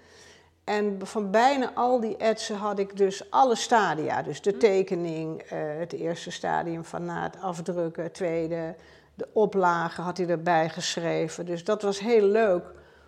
[0.63, 4.21] En van bijna al die etsen had ik dus alle stadia.
[4.21, 8.75] Dus de tekening, eh, het eerste stadium van na het afdrukken, het tweede,
[9.13, 11.45] de oplage had hij erbij geschreven.
[11.45, 12.63] Dus dat was heel leuk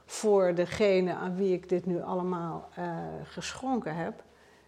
[0.10, 4.24] voor degene aan wie ik dit nu allemaal eh, geschonken heb.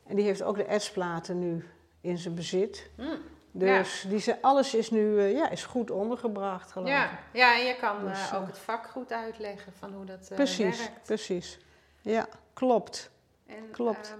[0.07, 1.65] En die heeft ook de etsplaten nu
[2.01, 2.89] in zijn bezit.
[2.95, 3.03] Hm,
[3.51, 7.17] Dus die alles is nu eh, ja, is goed ondergebracht, geloof Ja, ik.
[7.33, 10.77] ja, en je kan Dus, eh, ook het vak goed uitleggen van hoe dat Precies,
[10.79, 11.03] werkt.
[11.03, 11.59] precies.
[12.01, 13.11] Ja, klopt.
[13.45, 14.07] En, Klopt.
[14.09, 14.19] ehm,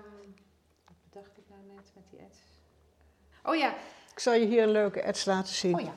[0.86, 2.38] wat dacht ik nou net met die ets?
[3.44, 3.74] Oh ja,
[4.14, 5.76] Ik zal je hier een leuke ets laten zien.
[5.76, 5.94] oh ja.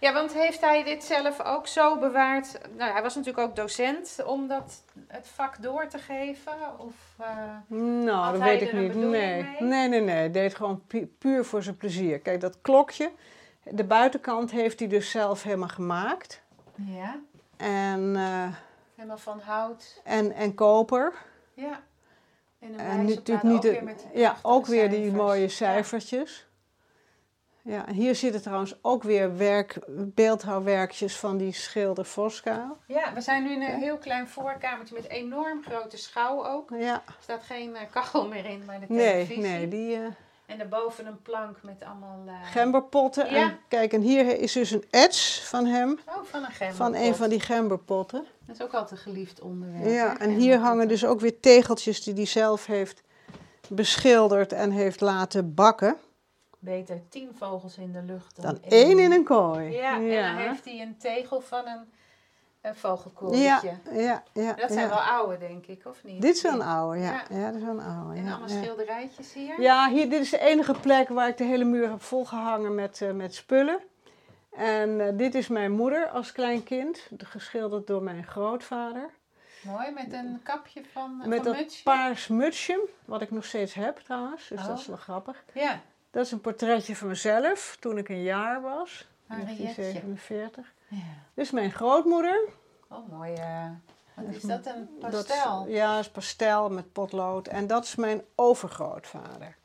[0.00, 2.58] Ja, want heeft hij dit zelf ook zo bewaard?
[2.76, 6.52] Nou, hij was natuurlijk ook docent om dat, het vak door te geven?
[6.78, 7.26] Of, eh,
[7.76, 8.94] Nou, dat weet ik niet.
[8.94, 9.08] Nee.
[9.42, 9.56] mee?
[9.60, 10.14] nee, nee, nee.
[10.14, 12.18] Hij deed gewoon pu- puur voor zijn plezier.
[12.20, 13.10] Kijk, dat klokje,
[13.64, 16.42] de buitenkant heeft hij dus zelf helemaal gemaakt.
[16.74, 17.20] ja,
[17.56, 18.48] En, eh,
[18.94, 20.00] helemaal van hout.
[20.04, 21.12] en, en koper.
[21.54, 21.80] Ja.
[22.58, 25.48] En een En natuurlijk niet ook de- weer met die ja, ook weer die mooie
[25.48, 26.38] cijfertjes.
[26.38, 26.49] Ja,
[27.64, 32.76] en hier zitten trouwens ook weer werk, beeldhouwwerkjes van die schilder Voskuil.
[32.86, 36.70] Ja, we zijn nu in een heel klein voorkamertje met enorm grote schouw ook.
[36.78, 39.42] Ja, Er staat geen eh, kachel meer in, maar de nee, televisie.
[39.42, 40.00] nee, die eh,
[40.46, 42.22] En daarboven een plank met allemaal...
[42.26, 43.30] eh, gemberpotten.
[43.30, 43.42] Ja.
[43.42, 46.76] En kijk, en hier is dus een ets van hem, Oh, van een gemberpot.
[46.76, 48.24] van een van die gemberpotten.
[48.46, 49.90] Dat is ook altijd een geliefd onderwerp.
[49.92, 53.02] Ja, en hier hangen dus ook weer tegeltjes die hij zelf heeft
[53.68, 55.96] beschilderd en heeft laten bakken.
[56.62, 59.70] Beter tien vogels in de lucht dan, Dan één in een kooi.
[59.72, 61.78] Ja, en dan heeft hij een tegel van een,
[62.60, 63.38] een ja, vogelkoortje.
[63.92, 64.52] ja, ja.
[64.52, 64.88] Dat zijn ja.
[64.88, 66.22] wel oude, denk ik, of niet?
[66.22, 67.12] Dit is wel een oude, ja.
[67.12, 67.36] Ja.
[67.38, 68.16] Ja, dat is wel een oude.
[68.16, 68.62] En ja, allemaal ja.
[68.62, 69.60] schilderijtjes hier.
[69.60, 73.02] Ja, hier, dit is de enige plek waar ik de hele muur heb volgehangen met,
[73.02, 73.80] eh, met spullen.
[74.50, 79.10] En eh, dit is mijn moeder als klein kind, geschilderd door mijn grootvader.
[79.62, 81.82] Mooi, met een kapje van, Met mutsje.
[81.82, 84.66] paars mutsje, wat ik nog steeds heb trouwens, dus Oh.
[84.66, 85.44] dat is wel grappig.
[85.52, 89.62] Ja, Dat is een portretje van mezelf toen ik een jaar was, Henrietje.
[89.62, 90.72] 1947.
[90.88, 90.96] Ja.
[91.34, 92.40] Dit is mijn grootmoeder.
[92.88, 93.34] Oh, mooi.
[93.34, 93.66] eh,
[94.14, 94.74] wat is Dat dat?
[94.74, 95.64] Een Dat pastel?
[95.66, 97.46] is, ja, dat is pastel met potlood.
[97.48, 99.56] En dat is mijn overgrootvader.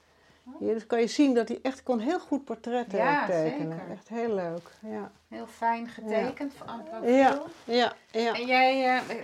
[0.60, 3.78] Hier dus kan je zien dat hij echt kon heel goed portretten Ja, tekenen.
[3.78, 3.92] zeker.
[3.94, 4.70] Echt heel leuk.
[4.80, 7.10] Ja, Heel fijn getekend van profiel.
[7.16, 7.94] ja, ja.
[8.12, 8.34] ja.
[8.34, 9.16] En jij, eh,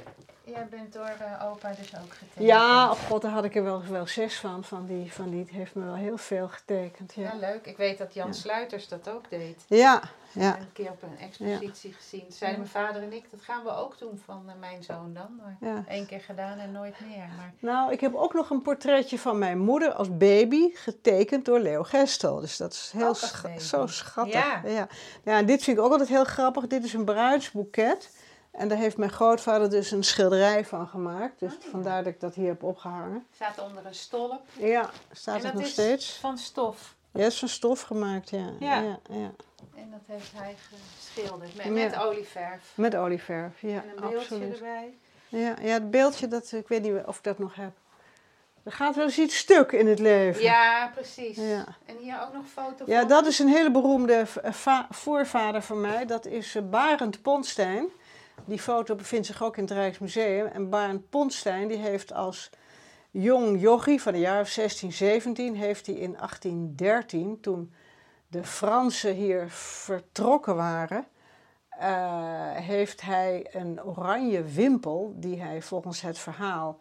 [0.44, 2.46] jij bent door eh, opa dus ook getekend.
[2.46, 4.64] Ja, oh god, daar had ik er wel, wel zes van.
[4.64, 7.14] Van die, van die het heeft me wel heel veel getekend.
[7.14, 7.66] Ja, Ja, leuk.
[7.66, 8.34] Ik weet dat Jan Ja.
[8.34, 9.64] Sluiters dat ook deed.
[9.68, 10.02] ja,
[10.34, 10.58] ja.
[10.60, 12.26] Een keer op een expositie gezien.
[12.30, 15.42] Zeiden mijn vader en ik, dat gaan we ook doen van eh, mijn zoon dan.
[15.60, 17.28] Maar één keer gedaan en nooit meer.
[17.38, 21.60] Maar Nou, ik heb ook nog een portretje van mijn moeder als baby getekend door
[21.60, 22.40] Leo Gestel.
[22.40, 23.60] Dus dat is heel baby.
[23.60, 24.34] zo schattig.
[24.34, 24.62] Ja.
[24.66, 24.88] Ja.
[25.24, 25.38] Ja.
[25.38, 26.68] en dit vind ik ook altijd heel grappig.
[26.68, 28.10] Dit is een bruidsboeket.
[28.52, 31.40] En daar heeft mijn grootvader dus een schilderij van gemaakt.
[31.40, 31.70] Dus Oh, ja.
[31.70, 33.26] vandaar dat ik dat hier heb opgehangen.
[33.36, 34.42] staat onder een stolp.
[34.58, 36.18] Ja, staat en het dat nog is steeds?
[36.20, 36.96] van stof.
[37.12, 38.50] Ja, is van stof gemaakt, ja.
[38.60, 38.76] Ja.
[38.82, 39.32] ja, ja.
[39.76, 40.56] En dat heeft hij
[40.98, 41.72] geschilderd met, Ja.
[41.72, 42.72] met olieverf.
[42.76, 44.54] Met olieverf, ja, en een beeldje absoluut.
[44.54, 44.94] erbij.
[45.28, 47.72] Ja, ja, het beeldje, dat, ik weet niet of ik dat nog heb.
[48.64, 50.42] Er gaat wel eens iets stuk in het leven.
[50.44, 51.38] Ja, precies.
[51.38, 51.66] Ja.
[51.86, 53.08] En hier ook nog foto Ja, van.
[53.10, 54.26] dat is een hele beroemde
[54.90, 56.06] voorvader van mij.
[56.06, 57.86] Dat is eh, Barend Ponstein.
[58.46, 60.46] Die foto bevindt zich ook in het Rijksmuseum.
[60.46, 62.50] En Barend Ponstein die heeft als
[63.12, 65.56] jong jochie van de jaar of 16, 17...
[65.56, 67.74] heeft hij in 1813, toen
[68.28, 71.08] de Fransen hier vertrokken waren...
[71.70, 76.80] eh, heeft hij een oranje wimpel, die hij volgens het verhaal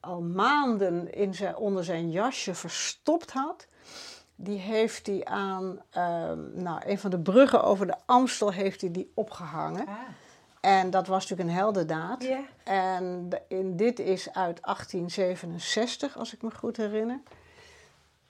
[0.00, 3.66] al maanden in zijn, onder zijn jasje verstopt had.
[4.34, 8.90] Die heeft hij aan ehm, nou, een van de bruggen over de Amstel heeft hij
[8.90, 9.86] die opgehangen.
[9.86, 9.94] Ah.
[10.62, 12.22] En dat was natuurlijk een heldendaad.
[12.24, 12.40] Ja.
[12.64, 17.20] En in, dit is uit 1867, als ik me goed herinner.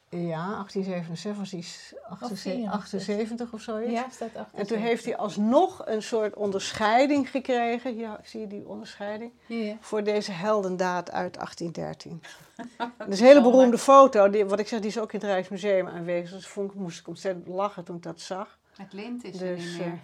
[0.08, 3.92] Ja, 1867 was hij s- 78 78 of zoiets.
[3.92, 4.58] Ja, staat achter.
[4.58, 7.94] En toen heeft hij alsnog een soort onderscheiding gekregen.
[7.94, 9.32] Hier zie je die onderscheiding.
[9.46, 9.76] Ja.
[9.80, 12.22] Voor deze heldendaad uit 1813.
[12.98, 14.30] Dat is een hele beroemde foto.
[14.30, 16.30] Die, wat ik zeg, die is ook in het Rijksmuseum aanwezig.
[16.36, 18.58] Dus vond ik, moest ik ontzettend lachen toen ik dat zag.
[18.76, 20.00] Het lint is er Dus, niet meer.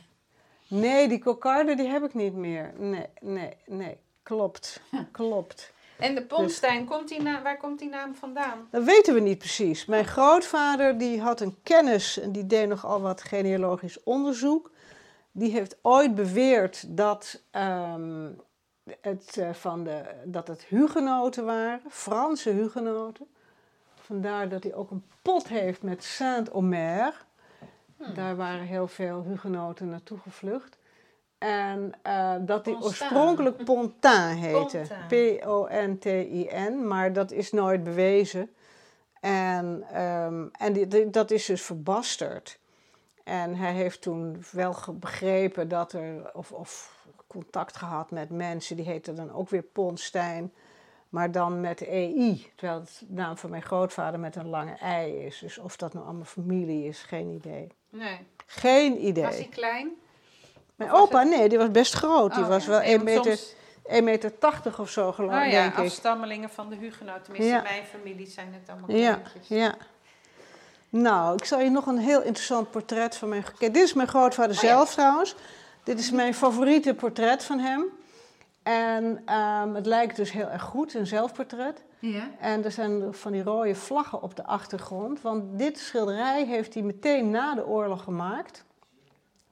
[0.69, 2.73] Nee, die kokarde die heb ik niet meer.
[2.77, 3.99] Nee, nee, nee.
[4.23, 4.81] Klopt,
[5.13, 5.73] klopt.
[5.99, 8.69] En de Ponstein, komt die waar komt die naam vandaan?
[8.71, 9.87] Dat weten we niet precies.
[9.87, 14.71] Mijn grootvader die had een kennis en die deed nogal wat genealogisch onderzoek.
[15.33, 18.31] Die heeft ooit beweerd dat, ehm,
[19.01, 23.27] het, eh, van de, dat het hugenoten waren, Franse hugenoten.
[23.95, 27.27] Vandaar dat hij ook een pot heeft met Saint-Omer.
[28.15, 30.79] Daar waren heel veel hugenoten naartoe gevlucht.
[31.39, 34.77] En eh, dat die oorspronkelijk Pontin heette.
[34.79, 34.97] Pontin.
[36.87, 38.51] Maar dat is nooit bewezen.
[39.21, 42.59] En, ehm, en die, die- dat is dus verbasterd.
[43.25, 46.97] En hij heeft toen wel begrepen dat er, of, of
[47.27, 50.53] contact gehad met mensen, die heten dan ook weer Ponstein,
[51.09, 52.51] maar dan met EI.
[52.57, 55.39] Terwijl het de naam van mijn grootvader met een lange ei is.
[55.39, 57.73] Dus of dat nou allemaal familie is, geen idee.
[57.91, 58.27] Nee.
[58.47, 59.25] Geen idee.
[59.25, 59.91] Was hij klein?
[60.75, 62.35] Mijn opa, nee, die was best groot.
[62.35, 62.71] Die Oh, was ja.
[62.71, 63.55] wel Nee, 1 want meter, soms-
[63.87, 65.85] 1 meter 80 of zo, geloof Oh ja, denk ik.
[65.85, 67.23] afstammelingen van de hugenoten.
[67.23, 67.57] Tenminste, Ja.
[67.59, 69.49] in mijn familie zijn het allemaal Ja, kleintjes.
[69.49, 69.75] ja.
[70.89, 73.45] Nou, ik zal je nog een heel interessant portret van mijn...
[73.59, 75.35] Kijk, dit is mijn grootvader Oh zelf trouwens.
[75.85, 77.85] Dit is mijn favoriete portret van hem.
[78.63, 81.83] En ehm, het lijkt dus heel erg goed, een zelfportret.
[81.99, 82.31] Ja.
[82.41, 85.21] En er zijn van die rode vlaggen op de achtergrond.
[85.21, 88.65] Want dit schilderij heeft hij meteen na de oorlog gemaakt.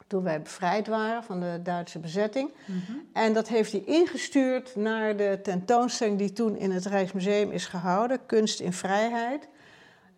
[0.06, 2.50] Toen wij bevrijd waren van de Duitse bezetting.
[2.64, 2.98] Mhm.
[3.12, 8.26] En dat heeft hij ingestuurd naar de tentoonstelling die toen in het Rijksmuseum is gehouden,
[8.26, 9.48] Kunst in Vrijheid.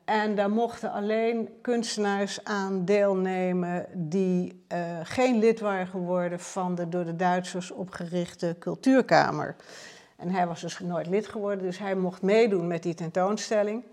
[0.09, 6.89] En daar mochten alleen kunstenaars aan deelnemen die eh, geen lid waren geworden van de
[6.89, 9.57] door de Duitsers opgerichte cultuurkamer.
[10.19, 13.85] En hij was dus nooit lid geworden, dus hij mocht meedoen met die tentoonstelling.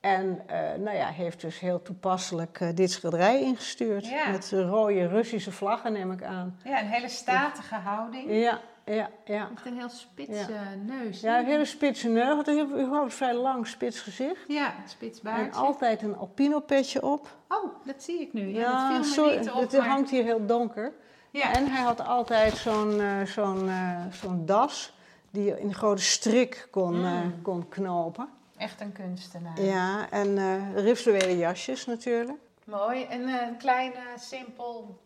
[0.00, 4.06] En eh, nou ja, heeft dus heel toepasselijk eh, dit schilderij ingestuurd.
[4.08, 4.30] Ja.
[4.30, 6.58] Met de rode Russische vlaggen, neem ik aan.
[6.64, 8.30] Ja, een hele statige houding.
[8.30, 9.48] Ja, ja, ja.
[9.54, 10.48] Met een heel spits Ja.
[10.48, 10.56] eh,
[10.86, 11.20] neus.
[11.20, 12.24] Ja, een hele spitse neus.
[12.34, 14.44] Had een vrij lang spits gezicht.
[14.48, 15.60] Ja, spits En baardje.
[15.60, 17.36] altijd een alpino petje op.
[17.48, 18.48] Oh, dat zie ik nu.
[18.48, 19.60] Ja, dat viel me sorry, niet op.
[19.60, 20.92] het maar- hangt hier heel donker.
[21.30, 21.52] Ja.
[21.54, 23.70] En hij had altijd zo'n eh, zo'n
[24.12, 24.93] zo'n das
[25.34, 27.42] die je in een grote strik kon, eh, Mm.
[27.42, 28.28] kon knopen.
[28.56, 29.60] Echt een kunstenaar.
[29.60, 32.38] Ja, en eh rifluwelen jasjes natuurlijk.
[32.64, 33.04] Mooi.
[33.04, 34.98] En eh, een kleine, simpel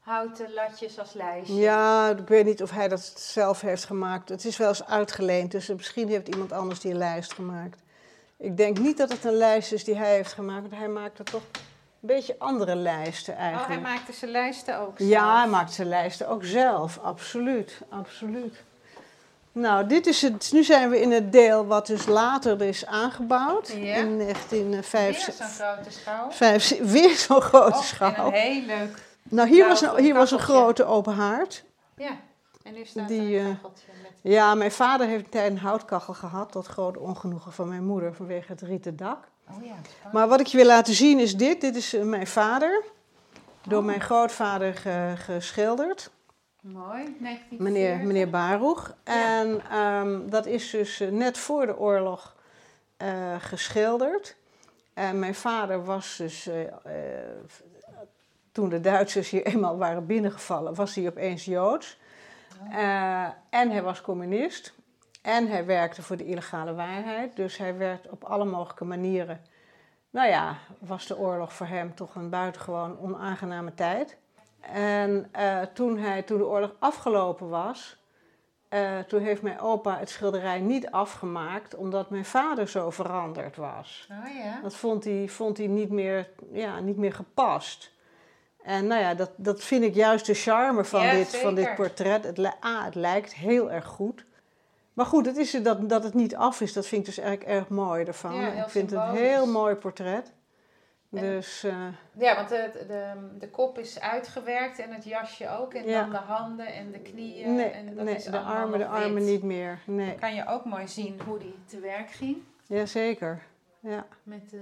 [0.00, 1.54] houten latjes als lijstje.
[1.54, 4.28] Ja, ik weet niet of hij dat zelf heeft gemaakt.
[4.28, 7.78] Het is wel eens uitgeleend, dus misschien heeft iemand anders die lijst gemaakt.
[8.36, 11.22] Ik denk niet dat het een lijst is die hij heeft gemaakt, want hij maakte
[11.22, 13.82] toch een beetje andere lijsten Oh, hij eigenlijk.
[13.82, 15.38] maakte zijn lijsten ook Ja, zelf.
[15.40, 18.64] hij maakt zijn lijsten ook zelf, absoluut, absoluut.
[19.60, 23.68] Nou, dit is het, nu zijn we in het deel wat dus later is aangebouwd.
[23.68, 23.74] Ja.
[23.94, 25.18] In Weer 1905.
[25.20, 26.30] zo'n grote schouw.
[26.30, 28.14] Vijf, weer zo'n grote Oh, schouw.
[28.14, 29.06] En een heel leuk.
[29.22, 31.64] Nou, hier was een, hier was een grote open haard.
[31.96, 32.10] Ja.
[32.62, 34.10] En nu staat Die, een eh, kacheltje met...
[34.32, 38.14] Ja, mijn vader heeft een tijd een houtkachel gehad, tot groot ongenoegen van mijn moeder
[38.14, 39.28] vanwege het rieten dak.
[39.50, 39.74] Oh ja.
[40.12, 41.60] Maar wat ik je wil laten zien is dit.
[41.60, 42.82] Dit is eh, mijn vader,
[43.66, 46.10] door mijn grootvader ge- geschilderd.
[46.60, 47.58] Mooi, 1940.
[47.58, 48.96] Meneer, meneer Baruch.
[49.04, 49.40] Ja.
[49.40, 52.36] En ehm, dat is dus eh, net voor de oorlog
[52.96, 54.36] eh, geschilderd.
[54.94, 56.92] En mijn vader was dus, eh,
[58.52, 61.98] toen de Duitsers hier eenmaal waren binnengevallen, was hij opeens Joods.
[62.70, 64.74] Eh, en hij was communist.
[65.22, 67.36] En hij werkte voor de illegale waarheid.
[67.36, 69.40] Dus hij werd op alle mogelijke manieren.
[70.10, 74.16] Nou ja, was de oorlog voor hem toch een buitengewoon onaangename tijd.
[74.60, 77.96] En eh, toen, hij, toen de oorlog afgelopen was,
[78.68, 84.08] eh, toen heeft mijn opa het schilderij niet afgemaakt, omdat mijn vader zo veranderd was.
[84.10, 84.60] Oh ja.
[84.62, 87.92] Dat vond hij, vond hij niet, meer, ja, niet meer gepast.
[88.62, 91.74] En nou ja, dat, dat vind ik juist de charme van, Ja, dit, van dit
[91.74, 92.24] portret.
[92.24, 94.24] Het, li- A, het lijkt heel erg goed.
[94.92, 97.50] Maar goed, het is, dat, dat het niet af is, dat vind ik dus eigenlijk
[97.50, 98.34] erg mooi ervan.
[98.34, 100.32] Ja, ik vind het een heel mooi portret.
[101.10, 101.86] Dus eh,
[102.18, 105.74] Ja, want de, de, de kop is uitgewerkt en het jasje ook.
[105.74, 106.00] En Ja.
[106.00, 107.54] dan de handen en de knieën.
[107.54, 109.24] nee, en dat nee is de armen, de armen wit.
[109.24, 109.78] niet meer.
[109.86, 112.36] Nee, kan je ook mooi zien hoe die te werk ging.
[112.66, 113.42] jazeker.
[113.80, 114.06] Ja.
[114.22, 114.60] Met, eh,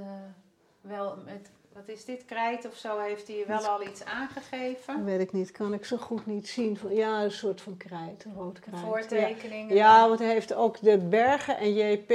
[0.80, 4.94] wel, met, wat is dit, krijt of zo, heeft hij wel al iets aangegeven.
[4.96, 6.78] Dat weet ik niet, kan ik zo goed niet zien.
[6.88, 8.80] Ja, een soort van krijt, rood krijt.
[8.80, 8.86] Ja.
[8.86, 9.74] Voortekeningen.
[9.76, 12.12] Ja, want hij heeft ook de bergen en JP,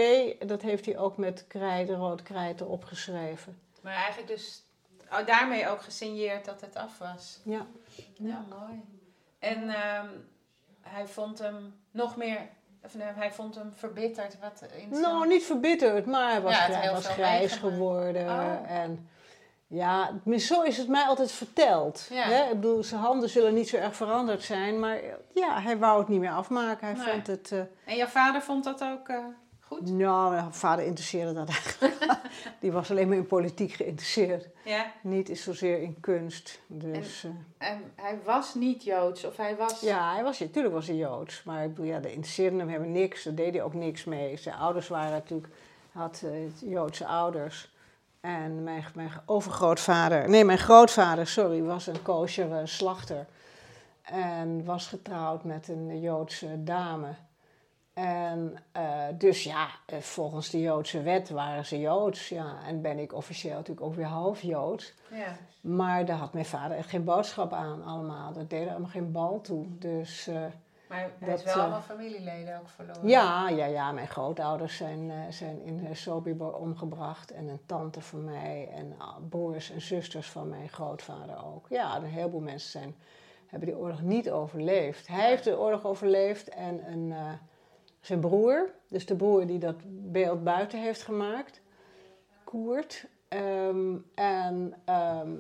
[0.47, 3.59] dat heeft hij ook met krijt, rood krijt erop geschreven.
[3.82, 4.63] Maar eigenlijk dus
[5.11, 7.39] oh, daarmee ook gesigneerd dat het af was.
[7.43, 7.65] Ja.
[8.13, 8.82] Ja, mooi.
[9.39, 10.07] En ehm,
[10.82, 12.38] hij vond hem nog meer,
[12.84, 14.39] of nee, hij vond hem verbitterd.
[14.39, 18.25] Wat in zijn- Nou, niet verbitterd, maar hij was, Ja, was grijs geworden.
[18.25, 18.71] Oh.
[18.71, 19.09] En
[19.67, 22.07] ja, zo is het mij altijd verteld.
[22.09, 22.23] Ja.
[22.23, 22.43] Hè?
[22.43, 24.99] Ik bedoel, zijn handen zullen niet zo erg veranderd zijn, maar
[25.34, 26.88] ja, hij wou het niet meer afmaken.
[26.88, 27.13] Hij Nee.
[27.13, 27.51] vond het...
[27.51, 29.25] eh, En jouw vader vond dat ook eh,
[29.72, 29.89] goed?
[29.89, 32.19] nou, mijn vader interesseerde dat eigenlijk.
[32.59, 34.47] Die was alleen maar in politiek geïnteresseerd.
[34.63, 34.91] Ja.
[35.01, 36.59] Niet is zozeer in kunst.
[36.67, 37.24] Dus,
[37.57, 39.82] eh, En hij was niet Joods, of hij was...
[39.82, 41.43] ja, hij was, natuurlijk was hij Joods.
[41.43, 43.24] Maar ik bedoel, ja, de interesseerde hem helemaal niks.
[43.24, 44.38] Daar deed hij ook niks mee.
[44.38, 45.53] Zijn ouders waren natuurlijk,
[45.91, 47.69] had eh, Joodse ouders.
[48.22, 53.26] En mijn, mijn overgrootvader, nee, mijn grootvader, sorry, was een kosher eh, slachter.
[54.01, 57.15] En was getrouwd met een Joodse dame.
[57.94, 62.30] En eh, dus ja, eh, volgens de Joodse wet waren ze Joods.
[62.30, 64.94] Ja, en ben ik officieel natuurlijk ook weer half Joods.
[65.12, 65.36] Ja.
[65.62, 68.34] Maar daar had mijn vader echt geen boodschap aan allemaal.
[68.34, 69.66] Dat deed er allemaal geen bal toe.
[69.78, 70.36] Dus eh,
[70.89, 73.08] Maar hij Dat, wel allemaal familieleden ook verloren.
[73.08, 77.32] ja, ja, ja, mijn grootouders zijn, zijn in Sobibor omgebracht.
[77.32, 78.96] En een tante van mij en
[79.30, 81.66] broers en zusters van mijn grootvader ook.
[81.70, 82.96] Ja, een heleboel mensen zijn,
[83.48, 85.08] hebben die oorlog niet overleefd.
[85.08, 87.14] Hij heeft de oorlog overleefd en een,
[88.02, 89.76] zijn broer, dus de broer die dat
[90.12, 91.62] beeld buiten heeft gemaakt,
[92.43, 93.06] Koert.
[93.28, 95.32] Ehm, en ehm,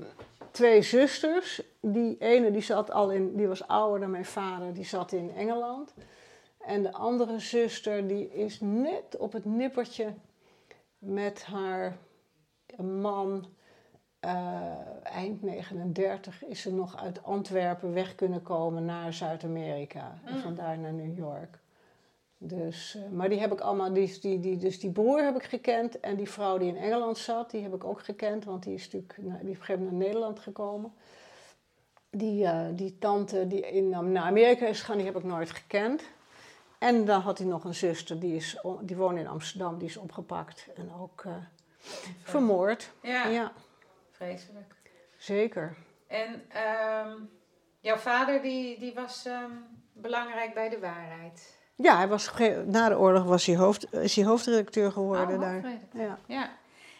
[0.51, 1.61] twee zusters.
[1.81, 5.31] Die ene die zat al in, die was ouder dan mijn vader, die zat in
[5.31, 5.93] Engeland.
[6.65, 10.13] En de andere zuster die is net op het nippertje
[10.97, 11.97] met haar
[12.77, 13.45] man.
[14.19, 20.19] eh, eind 39 is ze nog uit Antwerpen weg kunnen komen naar Zuid-Amerika.
[20.25, 20.41] En Mm.
[20.41, 21.59] vandaar naar New York.
[22.43, 25.43] Dus, eh, maar die heb ik allemaal, die, die, die, dus die broer heb ik
[25.43, 28.73] gekend en die vrouw die in Engeland zat, die heb ik ook gekend, want die
[28.73, 30.93] is natuurlijk na- die is op een gegeven moment naar Nederland gekomen.
[32.09, 36.03] Die, eh, die tante die in, naar Amerika is gegaan, die heb ik nooit gekend.
[36.79, 39.97] En dan had hij nog een zuster, die, is, die woonde in Amsterdam, die is
[39.97, 41.35] opgepakt en ook eh,
[42.23, 42.91] vermoord.
[43.01, 43.51] Ja, Ja,
[44.11, 44.73] vreselijk.
[45.17, 45.75] zeker.
[46.07, 47.11] En ehm,
[47.79, 49.51] jouw vader die, die was ehm,
[49.93, 51.59] belangrijk bij de waarheid.
[51.81, 52.31] Ja, hij was,
[52.65, 55.63] na de oorlog was hij, hoofd, is hij hoofdredacteur geworden Oh, daar.
[55.93, 56.17] Ja.
[56.25, 56.49] Ja.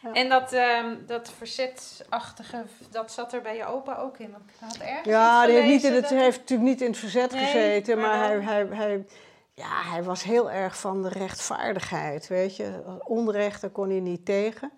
[0.03, 0.13] Ja.
[0.13, 4.35] En dat, ehm, dat verzetsachtige, dat zat er bij je opa ook in.
[4.59, 7.31] Had ergens Ja, die heeft, niet in het, dat- heeft natuurlijk niet in het verzet
[7.31, 9.05] Nee, gezeten, maar maar, hij, hij, hij,
[9.53, 12.71] ja, hij was heel erg van de rechtvaardigheid, weet je.
[13.03, 14.71] Onrecht, daar kon hij niet tegen.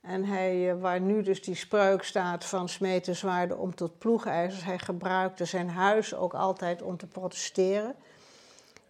[0.00, 4.64] En hij, eh, waar nu dus die spreuk staat van smeten zwaarden om tot ploegijzers,
[4.64, 7.94] hij gebruikte zijn huis ook altijd om te protesteren.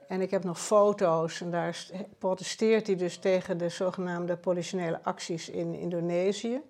[0.08, 5.00] En ik heb nog foto's en daar st- protesteert hij dus tegen de zogenaamde politionele
[5.02, 6.60] acties in Indonesië.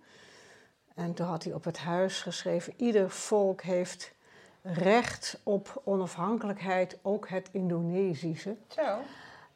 [0.94, 4.14] En toen had hij op het huis geschreven: ieder volk heeft
[4.62, 8.56] recht op onafhankelijkheid, ook het Indonesische.
[8.68, 8.98] Zo.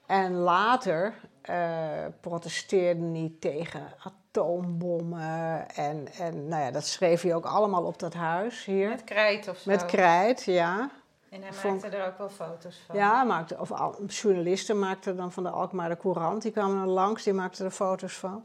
[0.06, 5.68] En later eh, protesteerde hij tegen atoombommen.
[5.74, 8.88] En, en nou ja, dat schreef hij ook allemaal op dat huis hier.
[8.88, 9.70] Met krijt of zo.
[9.70, 10.90] Met krijt, ja.
[11.30, 12.96] En hij Vond maakte er ook wel foto's van.
[12.96, 16.42] Ja, maakte, of al- journalisten maakten dan van de Alkmaar de Courant.
[16.42, 18.44] Die kwamen dan langs, die maakten er foto's van.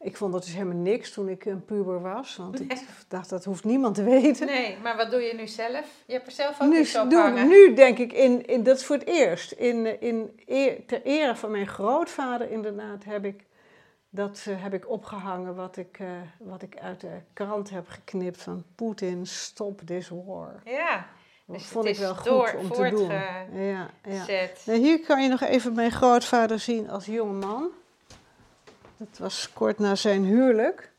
[0.00, 2.36] Ik vond dat dus helemaal niks toen ik een puber was.
[2.36, 4.46] Want ik dacht, dat hoeft niemand te weten.
[4.46, 5.86] Nee, maar wat doe je nu zelf?
[6.06, 7.48] Je hebt er zelf ook Nu, iets op doe, hangen.
[7.48, 9.52] nu denk ik, in, in, dat is voor het eerst.
[9.52, 10.30] In, in,
[10.86, 13.44] ter ere van mijn grootvader inderdaad heb ik
[14.10, 16.06] dat eh, heb ik opgehangen wat ik, eh,
[16.38, 20.60] wat ik uit de krant heb geknipt van Poetin, stop this war.
[20.64, 21.06] Ja,
[21.48, 23.10] Dus vond ik wel goed om te doen.
[23.62, 24.24] Ja, ja.
[24.24, 24.62] zet.
[24.66, 27.68] Nou, hier kan je nog even mijn grootvader zien als jonge man.
[28.96, 30.92] Dat was kort na zijn huwelijk.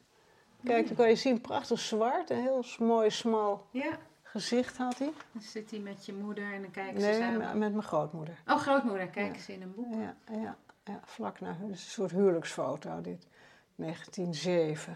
[0.63, 2.29] Kijk, dan kan je zien, prachtig zwart.
[2.29, 5.11] Een heel mooi, smal Ja, gezicht had hij.
[5.31, 7.37] dan zit hij met je moeder en dan kijken ze Nee, samen.
[7.37, 8.37] met, met mijn grootmoeder.
[8.47, 9.93] Oh, grootmoeder, kijken ze in een boek.
[9.93, 11.57] Ja, ja, ja vlak na.
[11.69, 13.27] Een soort huwelijksfoto, dit.
[13.75, 14.95] 1907.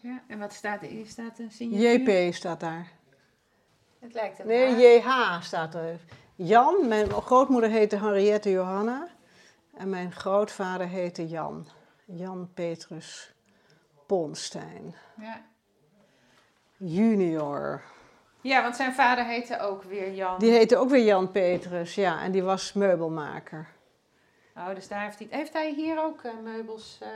[0.00, 0.88] Ja, en wat staat er?
[0.88, 2.20] Hier staat een signatuur.
[2.26, 2.90] JP staat daar.
[4.00, 4.98] Het lijkt een Nee.
[4.98, 6.00] JH staat er.
[6.34, 9.08] Jan, mijn grootmoeder heette Henriette Johanna.
[9.76, 11.66] En mijn grootvader heette Jan.
[12.04, 13.34] Jan Petrus
[14.06, 14.94] Ponstein.
[15.20, 15.40] Ja.
[16.76, 17.82] Junior.
[18.40, 20.38] ja, want zijn vader heette ook weer Jan.
[20.38, 22.20] Die heette ook weer Jan Petrus, ja.
[22.22, 23.68] En die was meubelmaker.
[24.56, 25.28] Oh, dus daar heeft hij...
[25.30, 26.98] Heeft hij hier ook eh, meubels?
[27.02, 27.08] eh,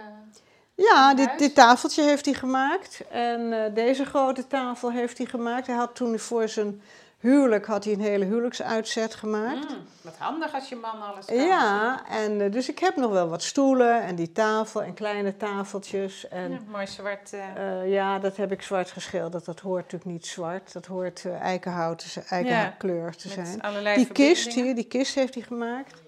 [0.76, 3.00] Ja, dit, dit tafeltje heeft hij gemaakt.
[3.10, 5.66] En eh, deze grote tafel heeft hij gemaakt.
[5.66, 6.82] Hij had toen voor zijn
[7.18, 9.68] huwelijk had hij een hele huwelijksuitzet gemaakt.
[9.68, 11.36] mm, wat handig als je man alles kan.
[11.36, 15.36] Ja, en eh, dus ik heb nog wel wat stoelen en die tafel en kleine
[15.36, 16.28] tafeltjes.
[16.28, 17.32] En Ja, mooi zwart.
[17.32, 19.44] eh, ja, dat heb ik zwart geschilderd.
[19.44, 20.72] Dat hoort natuurlijk niet zwart.
[20.72, 23.94] Dat hoort eikenhout, te zijn- eikenkleur te met zijn.
[23.96, 26.02] Die kist hier, die kist heeft hij gemaakt.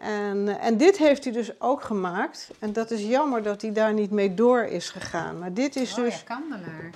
[0.00, 2.50] En, eh, en dit heeft hij dus ook gemaakt.
[2.58, 5.38] En dat is jammer dat hij daar niet mee door is gegaan.
[5.38, 6.40] Maar dit is Oh dus ja,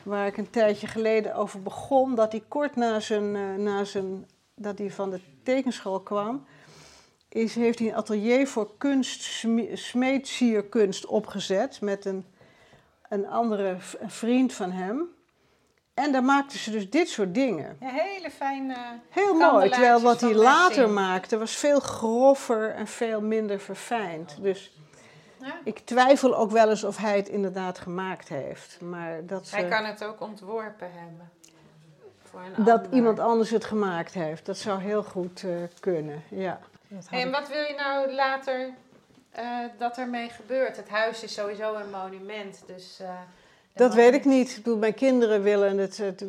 [0.02, 2.14] waar ik een tijdje geleden over begon.
[2.14, 6.44] Dat hij kort na zijn, eh, na zijn dat hij van de tekenschool kwam,
[7.28, 9.46] is, heeft hij een atelier voor kunst,
[11.06, 12.24] opgezet met een,
[13.08, 13.76] een andere
[14.06, 15.13] vriend van hem.
[15.94, 17.76] En daar maakten ze dus dit soort dingen.
[17.80, 18.76] Ja, hele fijne...
[19.10, 24.36] Heel mooi, terwijl wat hij later maakte was veel grover en veel minder verfijnd.
[24.42, 24.72] Dus
[25.38, 25.54] Ja.
[25.64, 28.80] ik twijfel ook wel eens of hij het inderdaad gemaakt heeft.
[28.80, 31.30] Maar dat, Hij eh, kan het ook ontworpen hebben.
[32.22, 32.92] Voor een dat ander.
[32.94, 36.22] iemand anders het gemaakt heeft, dat zou heel goed eh, kunnen.
[36.28, 36.60] Ja.
[37.10, 38.70] En wat wil je nou later
[39.30, 39.44] eh,
[39.78, 40.76] dat ermee gebeurt?
[40.76, 43.00] Het huis is sowieso een monument, dus...
[43.00, 43.08] eh,
[43.74, 44.50] Dat weet ik niet.
[44.50, 46.24] Ik bedoel, mijn kinderen willen, het,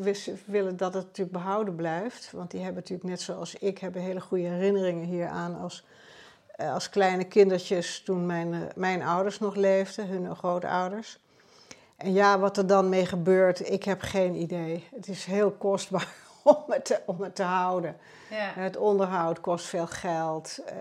[0.46, 2.32] willen dat het natuurlijk behouden blijft.
[2.32, 5.86] Want die hebben natuurlijk net zoals ik hebben hele goede herinneringen hieraan als,
[6.56, 11.20] eh, als kleine kindertjes toen mijn, eh, mijn ouders nog leefden, hun grootouders.
[11.98, 14.88] En ja, wat er dan mee gebeurt, ik heb geen idee.
[14.96, 16.14] Het is heel kostbaar
[16.54, 17.98] om het te, om het te houden.
[18.30, 18.52] Ja.
[18.62, 20.60] Het onderhoud kost veel geld.
[20.66, 20.76] eh,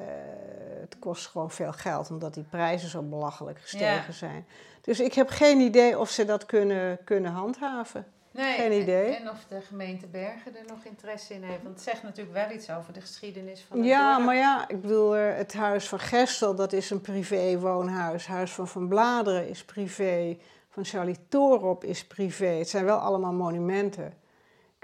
[0.81, 4.12] het kost gewoon veel geld, omdat die prijzen zo belachelijk gestegen Ja.
[4.12, 4.47] zijn.
[4.81, 8.07] Dus ik heb geen idee of ze dat kunnen, kunnen handhaven.
[8.31, 9.15] Nee, Geen idee.
[9.15, 11.62] En, en of de gemeente Bergen er nog interesse in heeft.
[11.62, 14.27] Want het zegt natuurlijk wel iets over de geschiedenis van het Ja, dorp.
[14.27, 18.27] maar ja, ik bedoel, eh, het huis van Gestel, dat is een privé-woonhuis.
[18.27, 20.37] Huis van Van Bladeren is privé.
[20.71, 22.47] Van Charlie Torop is privé.
[22.47, 24.15] Het zijn wel allemaal monumenten.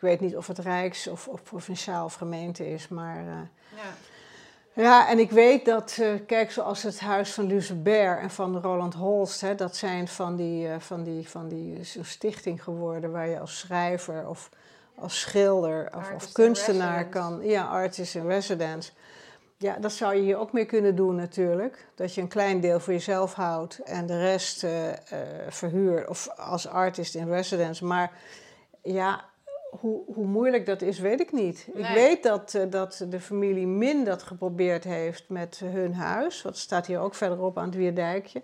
[0.01, 3.19] Ik weet niet of het Rijks of, of provinciaal of gemeente is, maar...
[3.19, 3.25] eh,
[3.77, 3.93] Ja.
[4.83, 8.95] Ja, en ik weet dat, eh, kijk, zoals het huis van Lucebert en van Roland
[8.95, 13.41] Holst, hè, dat zijn van die, eh, van die, van die stichting geworden waar je
[13.41, 14.49] als schrijver of
[14.95, 17.41] als schilder of, of kunstenaar kan.
[17.43, 18.93] Ja, artist in residence.
[19.57, 21.87] Ja, dat zou je hier ook mee kunnen doen natuurlijk.
[21.95, 24.67] Dat je een klein deel voor jezelf houdt en de rest
[25.49, 27.85] verhuurt of als artist in residence.
[27.85, 28.13] Maar
[28.83, 29.29] ja,
[29.71, 31.69] hoe, hoe moeilijk dat is, weet ik niet.
[31.75, 36.43] Ik weet dat, eh, dat de familie Min dat geprobeerd heeft met hun huis.
[36.43, 38.43] Dat staat hier ook verderop aan het Wierdijkje.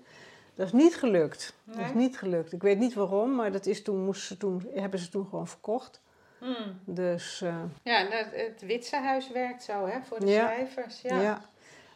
[0.54, 1.54] Dat is niet gelukt.
[1.64, 2.52] Dat is niet gelukt.
[2.52, 5.46] Ik weet niet waarom, maar dat is toen, moesten ze toen, hebben ze toen gewoon
[5.48, 6.00] verkocht.
[6.38, 6.80] Hmm.
[6.84, 10.46] Dus eh, Ja, en het, Witse huis werkt zo, hè, voor de Ja.
[10.46, 11.00] schrijvers.
[11.00, 11.20] ja.
[11.20, 11.40] Ja.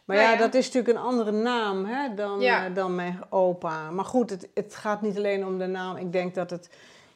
[0.04, 0.38] Maar Nou ja, ja.
[0.38, 3.90] dat is natuurlijk een andere naam hè, dan, eh, dan mijn opa.
[3.90, 5.96] Maar goed, het, het gaat niet alleen om de naam.
[5.96, 6.70] Ik denk dat het...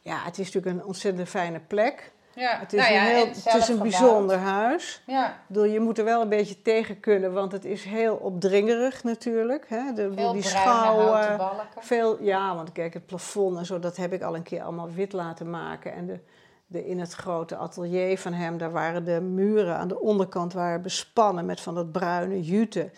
[0.05, 2.12] Ja, het is natuurlijk een ontzettend fijne plek.
[2.34, 2.59] Ja.
[2.59, 5.02] Het is nou ja, een, heel, het is een bijzonder huis.
[5.07, 8.14] Ja, Ik bedoel, je moet er wel een beetje tegen kunnen, want het is heel
[8.14, 9.68] opdringerig natuurlijk.
[9.68, 9.92] Hè?
[9.92, 11.82] De, veel die bruine schouw, houten balken.
[11.82, 14.90] veel, ja, want kijk, het plafond en zo, dat heb ik al een keer allemaal
[14.90, 15.92] wit laten maken.
[15.92, 16.20] En de,
[16.66, 20.82] de, in het grote atelier van hem, daar waren de muren aan de onderkant waren
[20.82, 22.90] bespannen met van dat bruine jute.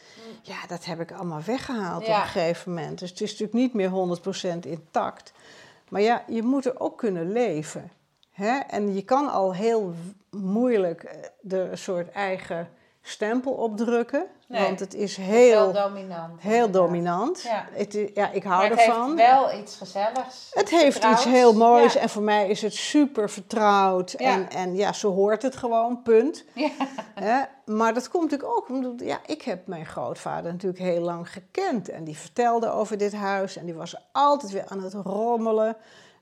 [0.43, 2.99] Ja, dat heb ik allemaal weggehaald op een gegeven moment.
[2.99, 4.19] Dus het is natuurlijk niet meer
[4.57, 5.33] 100% intact.
[5.89, 7.91] Maar ja, je moet er ook kunnen leven.
[8.31, 8.59] Hè?
[8.59, 9.95] En je kan al heel
[10.31, 12.69] moeilijk eh, de soort eigen
[13.09, 14.25] stempel opdrukken.
[14.49, 14.63] Nee.
[14.63, 16.41] Want het is Heel heel, dominant.
[16.41, 17.43] heel dominant.
[17.43, 17.65] Ja.
[17.73, 19.17] Het, i- ja, ik hou Maar het ervan.
[19.19, 20.51] heeft wel iets gezelligs.
[20.53, 22.01] Het heeft iets heel moois Ja.
[22.01, 24.15] en voor mij is het super vertrouwd.
[24.19, 24.31] Ja.
[24.33, 26.45] En, en ja, zo hoort het gewoon, punt.
[26.55, 27.49] Ja.
[27.65, 31.89] Maar dat komt natuurlijk ook omdat, ja, ik heb mijn grootvader natuurlijk heel lang gekend.
[31.89, 35.77] En die vertelde over dit huis en die was altijd weer aan het rommelen.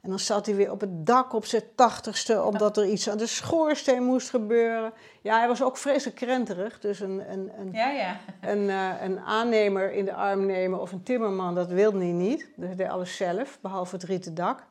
[0.05, 3.19] En dan zat hij weer op het dak op zijn tachtigste, omdat er iets aan
[3.19, 4.93] de schoorsteen moest gebeuren.
[5.23, 6.81] Ja, hij was ook vreselijk krenterig.
[6.81, 8.17] Dus een, een, een, Ja, ja.
[8.41, 12.49] een, eh, een aannemer in de arm nemen of een timmerman, dat wilde hij niet.
[12.57, 14.65] Dus hij deed alles zelf, behalve het rieten dak.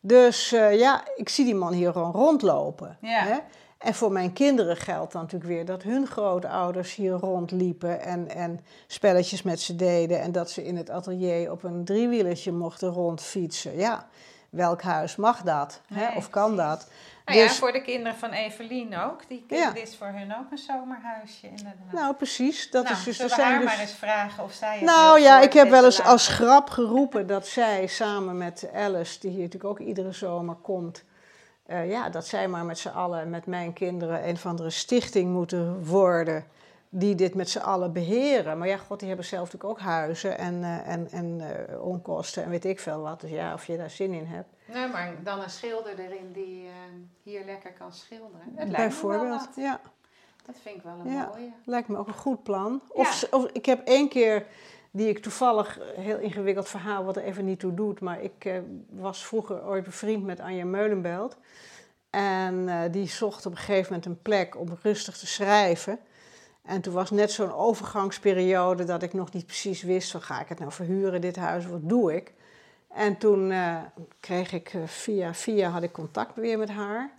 [0.00, 2.98] Dus eh, ja, ik zie die man hier gewoon rondlopen.
[3.00, 3.22] Ja.
[3.22, 3.38] Hè?
[3.78, 8.60] En voor mijn kinderen geldt dan natuurlijk weer dat hun grootouders hier rondliepen en, en
[8.86, 10.20] spelletjes met ze deden.
[10.20, 13.76] En dat ze in het atelier op een driewielertje mochten rondfietsen.
[13.76, 14.08] Ja,
[14.54, 15.80] welk huis mag dat?
[15.94, 16.16] hè?
[16.16, 16.70] Of kan precies.
[16.70, 16.90] dat?
[17.24, 19.28] Nou ja, Dus- voor de kinderen van Evelien ook.
[19.28, 19.70] Die, Ja.
[19.70, 21.92] Dit is voor hun ook een zomerhuisje inderdaad.
[21.92, 22.70] Nou, precies.
[22.70, 24.84] Dat Nou, is dus, zullen we zijn haar dus maar eens vragen of zij het
[24.84, 29.30] Nou ja, ik heb wel eens als grap geroepen dat zij samen met Alice, die
[29.30, 31.04] hier natuurlijk ook iedere zomer komt,
[31.66, 35.32] eh, ja, dat zij maar met z'n allen, met mijn kinderen, een of andere stichting
[35.32, 36.44] moeten worden
[36.96, 38.58] die dit met z'n allen beheren.
[38.58, 42.44] Maar ja, god, die hebben zelf natuurlijk ook huizen en, eh, en, en eh, onkosten
[42.44, 43.20] en weet ik veel wat.
[43.20, 44.48] Dus ja, of je daar zin in hebt.
[44.64, 46.72] Nee, maar dan een schilder erin die eh,
[47.22, 48.40] hier lekker kan schilderen.
[48.54, 49.80] Het lijkt Bijvoorbeeld, ja.
[50.46, 51.30] Dat vind ik wel een Ja.
[51.34, 51.52] mooie.
[51.64, 52.80] Lijkt me ook een goed plan.
[52.88, 54.46] Of, of ik heb één keer,
[54.90, 58.58] die ik toevallig, heel ingewikkeld verhaal wat er even niet toe doet, maar ik eh,
[58.90, 61.36] was vroeger ooit bevriend met Anja Meulenbelt.
[62.10, 65.98] En eh, die zocht op een gegeven moment een plek om rustig te schrijven.
[66.64, 70.48] En toen was net zo'n overgangsperiode dat ik nog niet precies wist, van ga ik
[70.48, 72.32] het nou verhuren, dit huis, wat doe ik?
[72.88, 73.76] En toen eh,
[74.20, 77.10] kreeg ik eh, via via had ik contact weer met haar.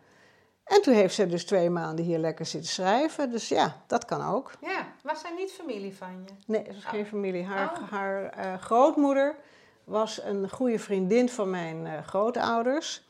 [0.64, 3.32] En toen heeft ze dus twee maanden hier lekker zitten schrijven.
[3.32, 4.52] Dus ja, dat kan ook.
[4.62, 6.34] Ja, was zij niet familie van je?
[6.46, 7.44] Nee, het is geen familie.
[7.44, 7.92] Haar, Oh.
[7.92, 9.36] haar eh, grootmoeder
[9.84, 13.05] was een goede vriendin van mijn grootouders.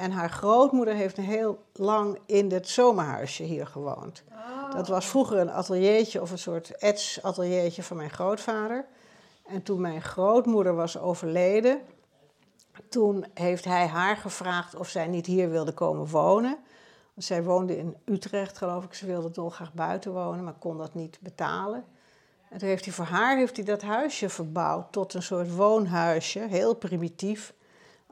[0.00, 4.22] En haar grootmoeder heeft heel lang in het zomerhuisje hier gewoond.
[4.32, 4.72] Oh.
[4.72, 8.86] Dat was vroeger een ateliertje of een soort etsateliertje van mijn grootvader.
[9.46, 11.80] En toen mijn grootmoeder was overleden,
[12.88, 16.58] toen heeft hij haar gevraagd of zij niet hier wilde komen wonen.
[17.14, 18.94] Want zij woonde in Utrecht, geloof ik.
[18.94, 21.84] Ze wilde dolgraag buiten wonen, maar kon dat niet betalen.
[22.50, 26.40] En toen heeft hij voor haar heeft hij dat huisje verbouwd tot een soort woonhuisje,
[26.40, 27.54] heel primitief.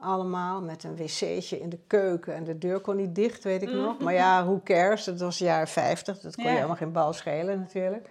[0.01, 3.71] Allemaal met een wc'tje in de keuken en de deur kon niet dicht, weet ik
[3.73, 3.99] nog.
[3.99, 5.03] Maar ja, who cares?
[5.03, 8.07] Dat was jaren 50, dat kon je helemaal geen bal schelen natuurlijk.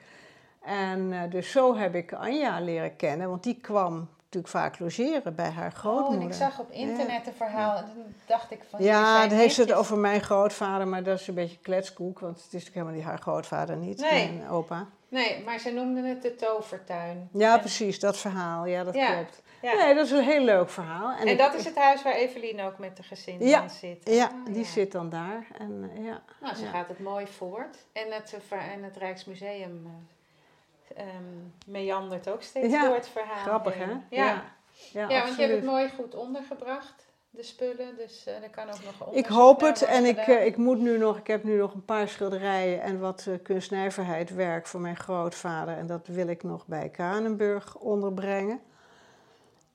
[0.64, 5.34] En eh, dus zo heb ik Anja leren kennen, want die kwam natuurlijk vaak logeren
[5.34, 6.20] bij haar Oh, grootmoeder.
[6.20, 8.82] en ik zag op internet een verhaal en toen dacht ik van...
[8.84, 12.36] Ja, dan heeft ze het over mijn grootvader, maar dat is een beetje kletskoek, want
[12.36, 14.32] het is natuurlijk helemaal niet haar grootvader niet, Nee.
[14.32, 14.86] mijn opa.
[15.08, 17.28] Nee, maar ze noemden het de tovertuin.
[17.32, 19.42] Ja, En- precies, dat verhaal, ja, dat Ja, klopt.
[19.62, 19.74] Ja.
[19.74, 21.16] Nee, dat is een heel leuk verhaal.
[21.16, 23.98] En, ik- dat is het huis waar Evelien ook met de gezin Ja, in zit.
[24.04, 24.64] Ja, Ah, die ja.
[24.64, 25.46] zit dan daar.
[25.58, 26.22] En, eh, ja.
[26.40, 26.70] Nou, ze Ja.
[26.70, 27.76] gaat het mooi voort.
[27.92, 29.86] En het, eh, ver- en het Rijksmuseum
[30.96, 31.06] ehm,
[31.66, 33.42] meandert ook steeds Ja, door het verhaal.
[33.44, 33.84] Grappig, hè?
[33.90, 35.08] Ja, ja.
[35.08, 37.96] ja, want je hebt het mooi goed ondergebracht, de spullen.
[37.96, 41.18] Dus eh er kan ook nog Ik hoop het en ik, ik moet nu nog,
[41.18, 45.76] ik heb nu nog een paar schilderijen en wat uh, kunstnijverheid werk voor mijn grootvader.
[45.76, 48.60] En dat wil ik nog bij Kranenburg onderbrengen.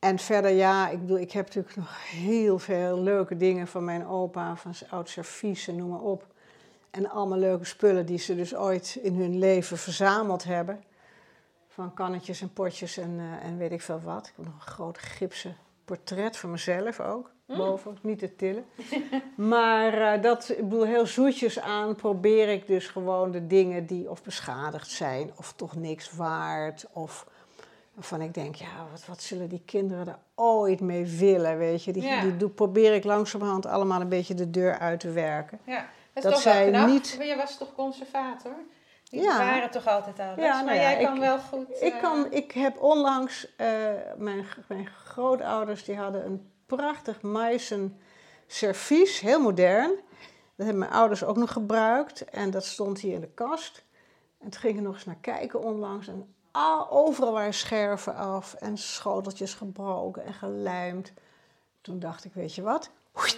[0.04, 4.08] En verder, ja, ik bedoel, ik heb natuurlijk nog heel veel leuke dingen van mijn
[4.08, 6.26] opa, van zijn oud servies en noem maar op.
[6.92, 10.84] En allemaal leuke spullen die ze dus ooit in hun leven verzameld hebben.
[11.68, 14.28] Van kannetjes en potjes en, eh, en weet ik veel wat.
[14.28, 17.32] Ik heb nog een groot gipsen portret van mezelf ook.
[17.46, 18.66] Boven, niet te tillen.
[19.54, 24.10] maar eh, dat, ik bedoel, heel zoetjes aan probeer ik dus gewoon de dingen die
[24.10, 27.28] of beschadigd zijn, of toch niks waard, of
[27.94, 31.94] waarvan ik denk, ja, wat, wat zullen die kinderen er ooit mee willen, weet je.
[31.94, 32.22] Die, Ja.
[32.38, 35.60] die probeer ik langzamerhand allemaal een beetje de deur uit te werken.
[35.66, 38.56] Ja, dat dat zij niet- Maar Je was toch conservator?
[39.04, 39.38] Die Ja.
[39.38, 40.36] waren toch altijd alles?
[40.36, 41.70] Ja, nou maar ja, jij kan ik- wel goed...
[41.82, 43.68] Ik, eh, kan, ik heb onlangs, eh,
[44.18, 47.98] mijn, mijn grootouders die hadden een prachtig Meissen
[48.48, 49.90] servies, heel modern.
[50.56, 53.84] Dat hebben mijn ouders ook nog gebruikt en dat stond hier in de kast.
[54.40, 58.54] En toen ging ik nog eens naar kijken onlangs en al, overal waren scherven af
[58.54, 61.14] en schoteltjes gebroken en gelijmd.
[61.82, 62.90] Toen dacht ik, weet je wat,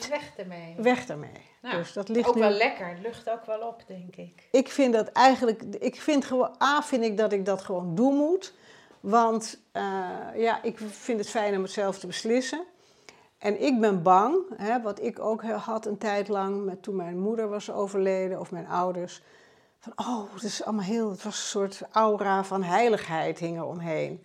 [0.10, 0.76] Weg ermee.
[0.78, 1.42] weg daarmee.
[1.62, 2.42] Nou, dus dat ligt ook nu...
[2.42, 2.88] wel lekker.
[2.88, 4.48] Het lucht ook wel op, denk ik.
[4.52, 8.16] Ik vind dat eigenlijk, ik vind gewoon, A vind ik dat ik dat gewoon doen
[8.16, 8.54] moet.
[9.00, 9.84] Want eh,
[10.36, 12.64] ja, ik vind het fijn om het zelf te beslissen.
[13.38, 17.20] En ik ben bang, hè, wat ik ook had een tijd lang, met, toen mijn
[17.20, 19.22] moeder was overleden of mijn ouders.
[19.86, 23.66] Van, oh, het is allemaal heel, het was een soort aura van heiligheid hing er
[23.66, 24.24] omheen.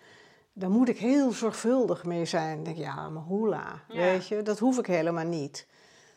[0.52, 2.58] Daar moet ik heel zorgvuldig mee zijn.
[2.58, 4.00] Ik denk, ja, maar hoela, Ja.
[4.00, 5.66] weet je, dat hoef ik helemaal niet.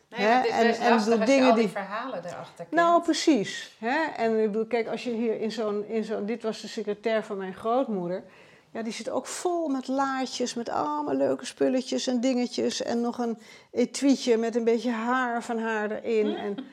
[0.09, 0.77] Nee, Hè, want het is
[1.07, 2.71] en- en dingen al die die- verhalen erachter kent.
[2.71, 3.75] Nou, precies.
[3.79, 4.03] Hè?
[4.15, 6.25] En ik bedoel, kijk, als je hier in zo'n, in zo'n...
[6.25, 8.23] Dit was de secretair van mijn grootmoeder.
[8.71, 12.83] Ja, die zit ook vol met laadjes, met allemaal leuke spulletjes en dingetjes.
[12.83, 13.37] En nog een
[13.71, 16.35] etuietje met een beetje haar van haar erin.
[16.35, 16.63] En ik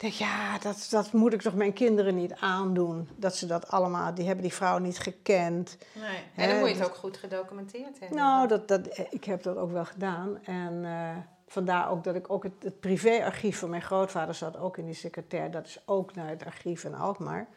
[0.00, 3.08] denk, ja, dat, dat moet ik toch mijn kinderen niet aandoen.
[3.16, 4.14] Dat ze dat allemaal...
[4.14, 5.78] Die hebben die vrouw niet gekend.
[5.94, 6.22] Nee.
[6.34, 8.18] En dan moet je het ook goed gedocumenteerd hebben.
[8.18, 10.38] Nou, dat, dat, ik heb dat ook wel gedaan.
[10.44, 14.76] En eh, vandaar ook dat ik ook het, het privéarchief van mijn grootvader zat ook
[14.76, 15.50] in die secretair.
[15.50, 17.48] Dat is ook naar het archief in Alkmaar.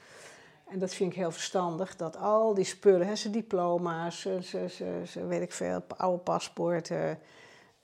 [0.68, 4.68] En dat vind ik heel verstandig, dat al die spullen, hè, zijn diploma's, ze,
[5.06, 7.20] ze weet ik veel, oude paspoorten,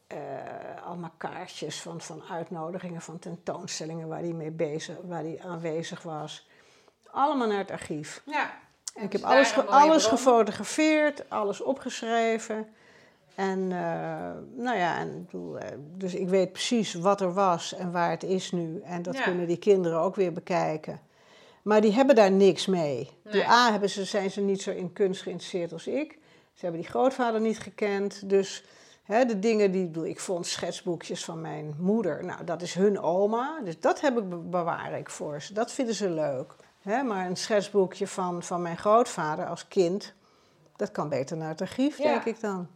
[0.10, 0.18] eh,
[0.86, 6.47] allemaal kaartjes van, van uitnodigingen van tentoonstellingen waar hij mee bezig, waar hij aanwezig was.
[7.12, 8.22] Allemaal naar het archief.
[8.26, 8.51] Ja.
[8.93, 10.18] En Ik dus heb alles, alles bron.
[10.18, 12.68] gefotografeerd, alles opgeschreven.
[13.36, 14.32] En eh,
[14.64, 18.51] nou ja, en, eh, dus ik weet precies wat er was en waar het is
[18.51, 18.82] nu.
[18.84, 19.24] En dat Ja.
[19.24, 20.99] kunnen die kinderen ook weer bekijken.
[21.62, 22.95] Maar die hebben daar niks mee.
[23.24, 23.34] Nee.
[23.34, 26.12] Die A hebben ze, zijn ze niet zo in kunst geïnteresseerd als ik.
[26.53, 28.30] Ze hebben die grootvader niet gekend.
[28.30, 28.64] Dus
[29.10, 32.26] de dingen die ik bedoel, ik vond schetsboekjes van mijn moeder.
[32.26, 33.60] Nou, dat is hun oma.
[33.64, 35.53] Dus dat heb ik, be- bewaar ik voor ze.
[35.53, 36.55] Dat vinden ze leuk.
[36.84, 40.14] Maar een schetsboekje van, van mijn grootvader als kind,
[40.76, 42.03] dat kan beter naar het archief, Ja.
[42.03, 42.68] denk ik dan.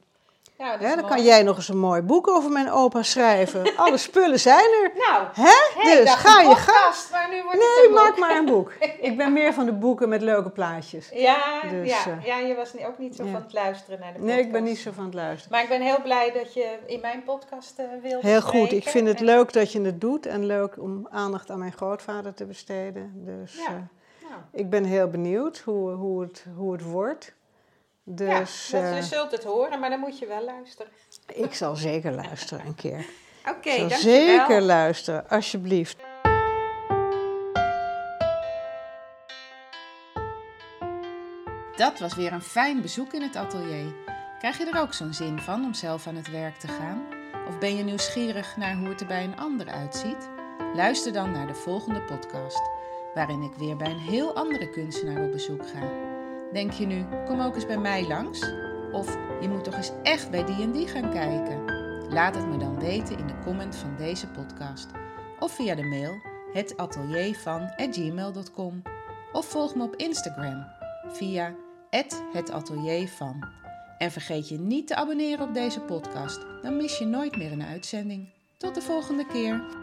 [0.79, 1.07] Dan mooi.
[1.07, 3.61] kan jij nog eens een mooi boek over mijn opa schrijven.
[3.75, 4.91] Alle spullen zijn er.
[4.95, 5.81] Nou, Hè?
[5.81, 8.71] hey, dus ga een je podcast, maar nu wordt Nee, maak maar een boek.
[9.09, 11.09] Ik ben meer van de boeken met leuke plaatjes.
[11.13, 13.31] Ja, Dus, ja, eh, ja, je was ook niet zo ja.
[13.31, 14.35] van het luisteren naar de podcast.
[14.35, 15.51] Nee, ik ben niet zo van het luisteren.
[15.51, 18.71] Maar ik ben heel blij dat je in mijn podcast eh wilde Heel goed.
[18.71, 21.73] Ik vind het En- leuk dat je het doet en leuk om aandacht aan mijn
[21.73, 23.11] grootvader te besteden.
[23.15, 23.65] Dus Ja.
[23.67, 23.73] eh,
[24.29, 27.33] Nou, ik ben heel benieuwd hoe, hoe, het, hoe het wordt.
[28.05, 30.91] Dus ja, dat- eh, je zult het horen, maar dan moet je wel luisteren.
[31.33, 33.05] ik zal zeker luisteren een keer.
[33.57, 33.97] Oké, dankjewel.
[33.99, 35.97] zeker luisteren, alsjeblieft.
[41.75, 43.93] Dat was weer een fijn bezoek in het atelier.
[44.39, 47.01] Krijg je er ook zo'n zin van om zelf aan het werk te gaan?
[47.47, 50.29] Of ben je nieuwsgierig naar hoe het er bij een ander uitziet?
[50.75, 52.61] Luister dan naar de volgende podcast,
[53.13, 55.81] waarin ik weer bij een heel andere kunstenaar op bezoek ga.
[56.53, 58.51] Denk je nu, kom ook eens bij mij langs?
[58.91, 61.63] Of je moet toch eens echt bij die en die gaan kijken?
[62.09, 64.87] Laat het me dan weten in de comment van deze podcast.
[65.39, 66.21] Of via de mail
[66.53, 68.81] hetateliervan@gmail.com
[69.31, 70.65] Of volg me op Instagram
[71.07, 71.53] via
[72.33, 73.47] @hetateliervan.
[73.97, 77.63] En vergeet je niet te abonneren op deze podcast, dan mis je nooit meer een
[77.63, 78.29] uitzending.
[78.57, 79.82] Tot de volgende keer.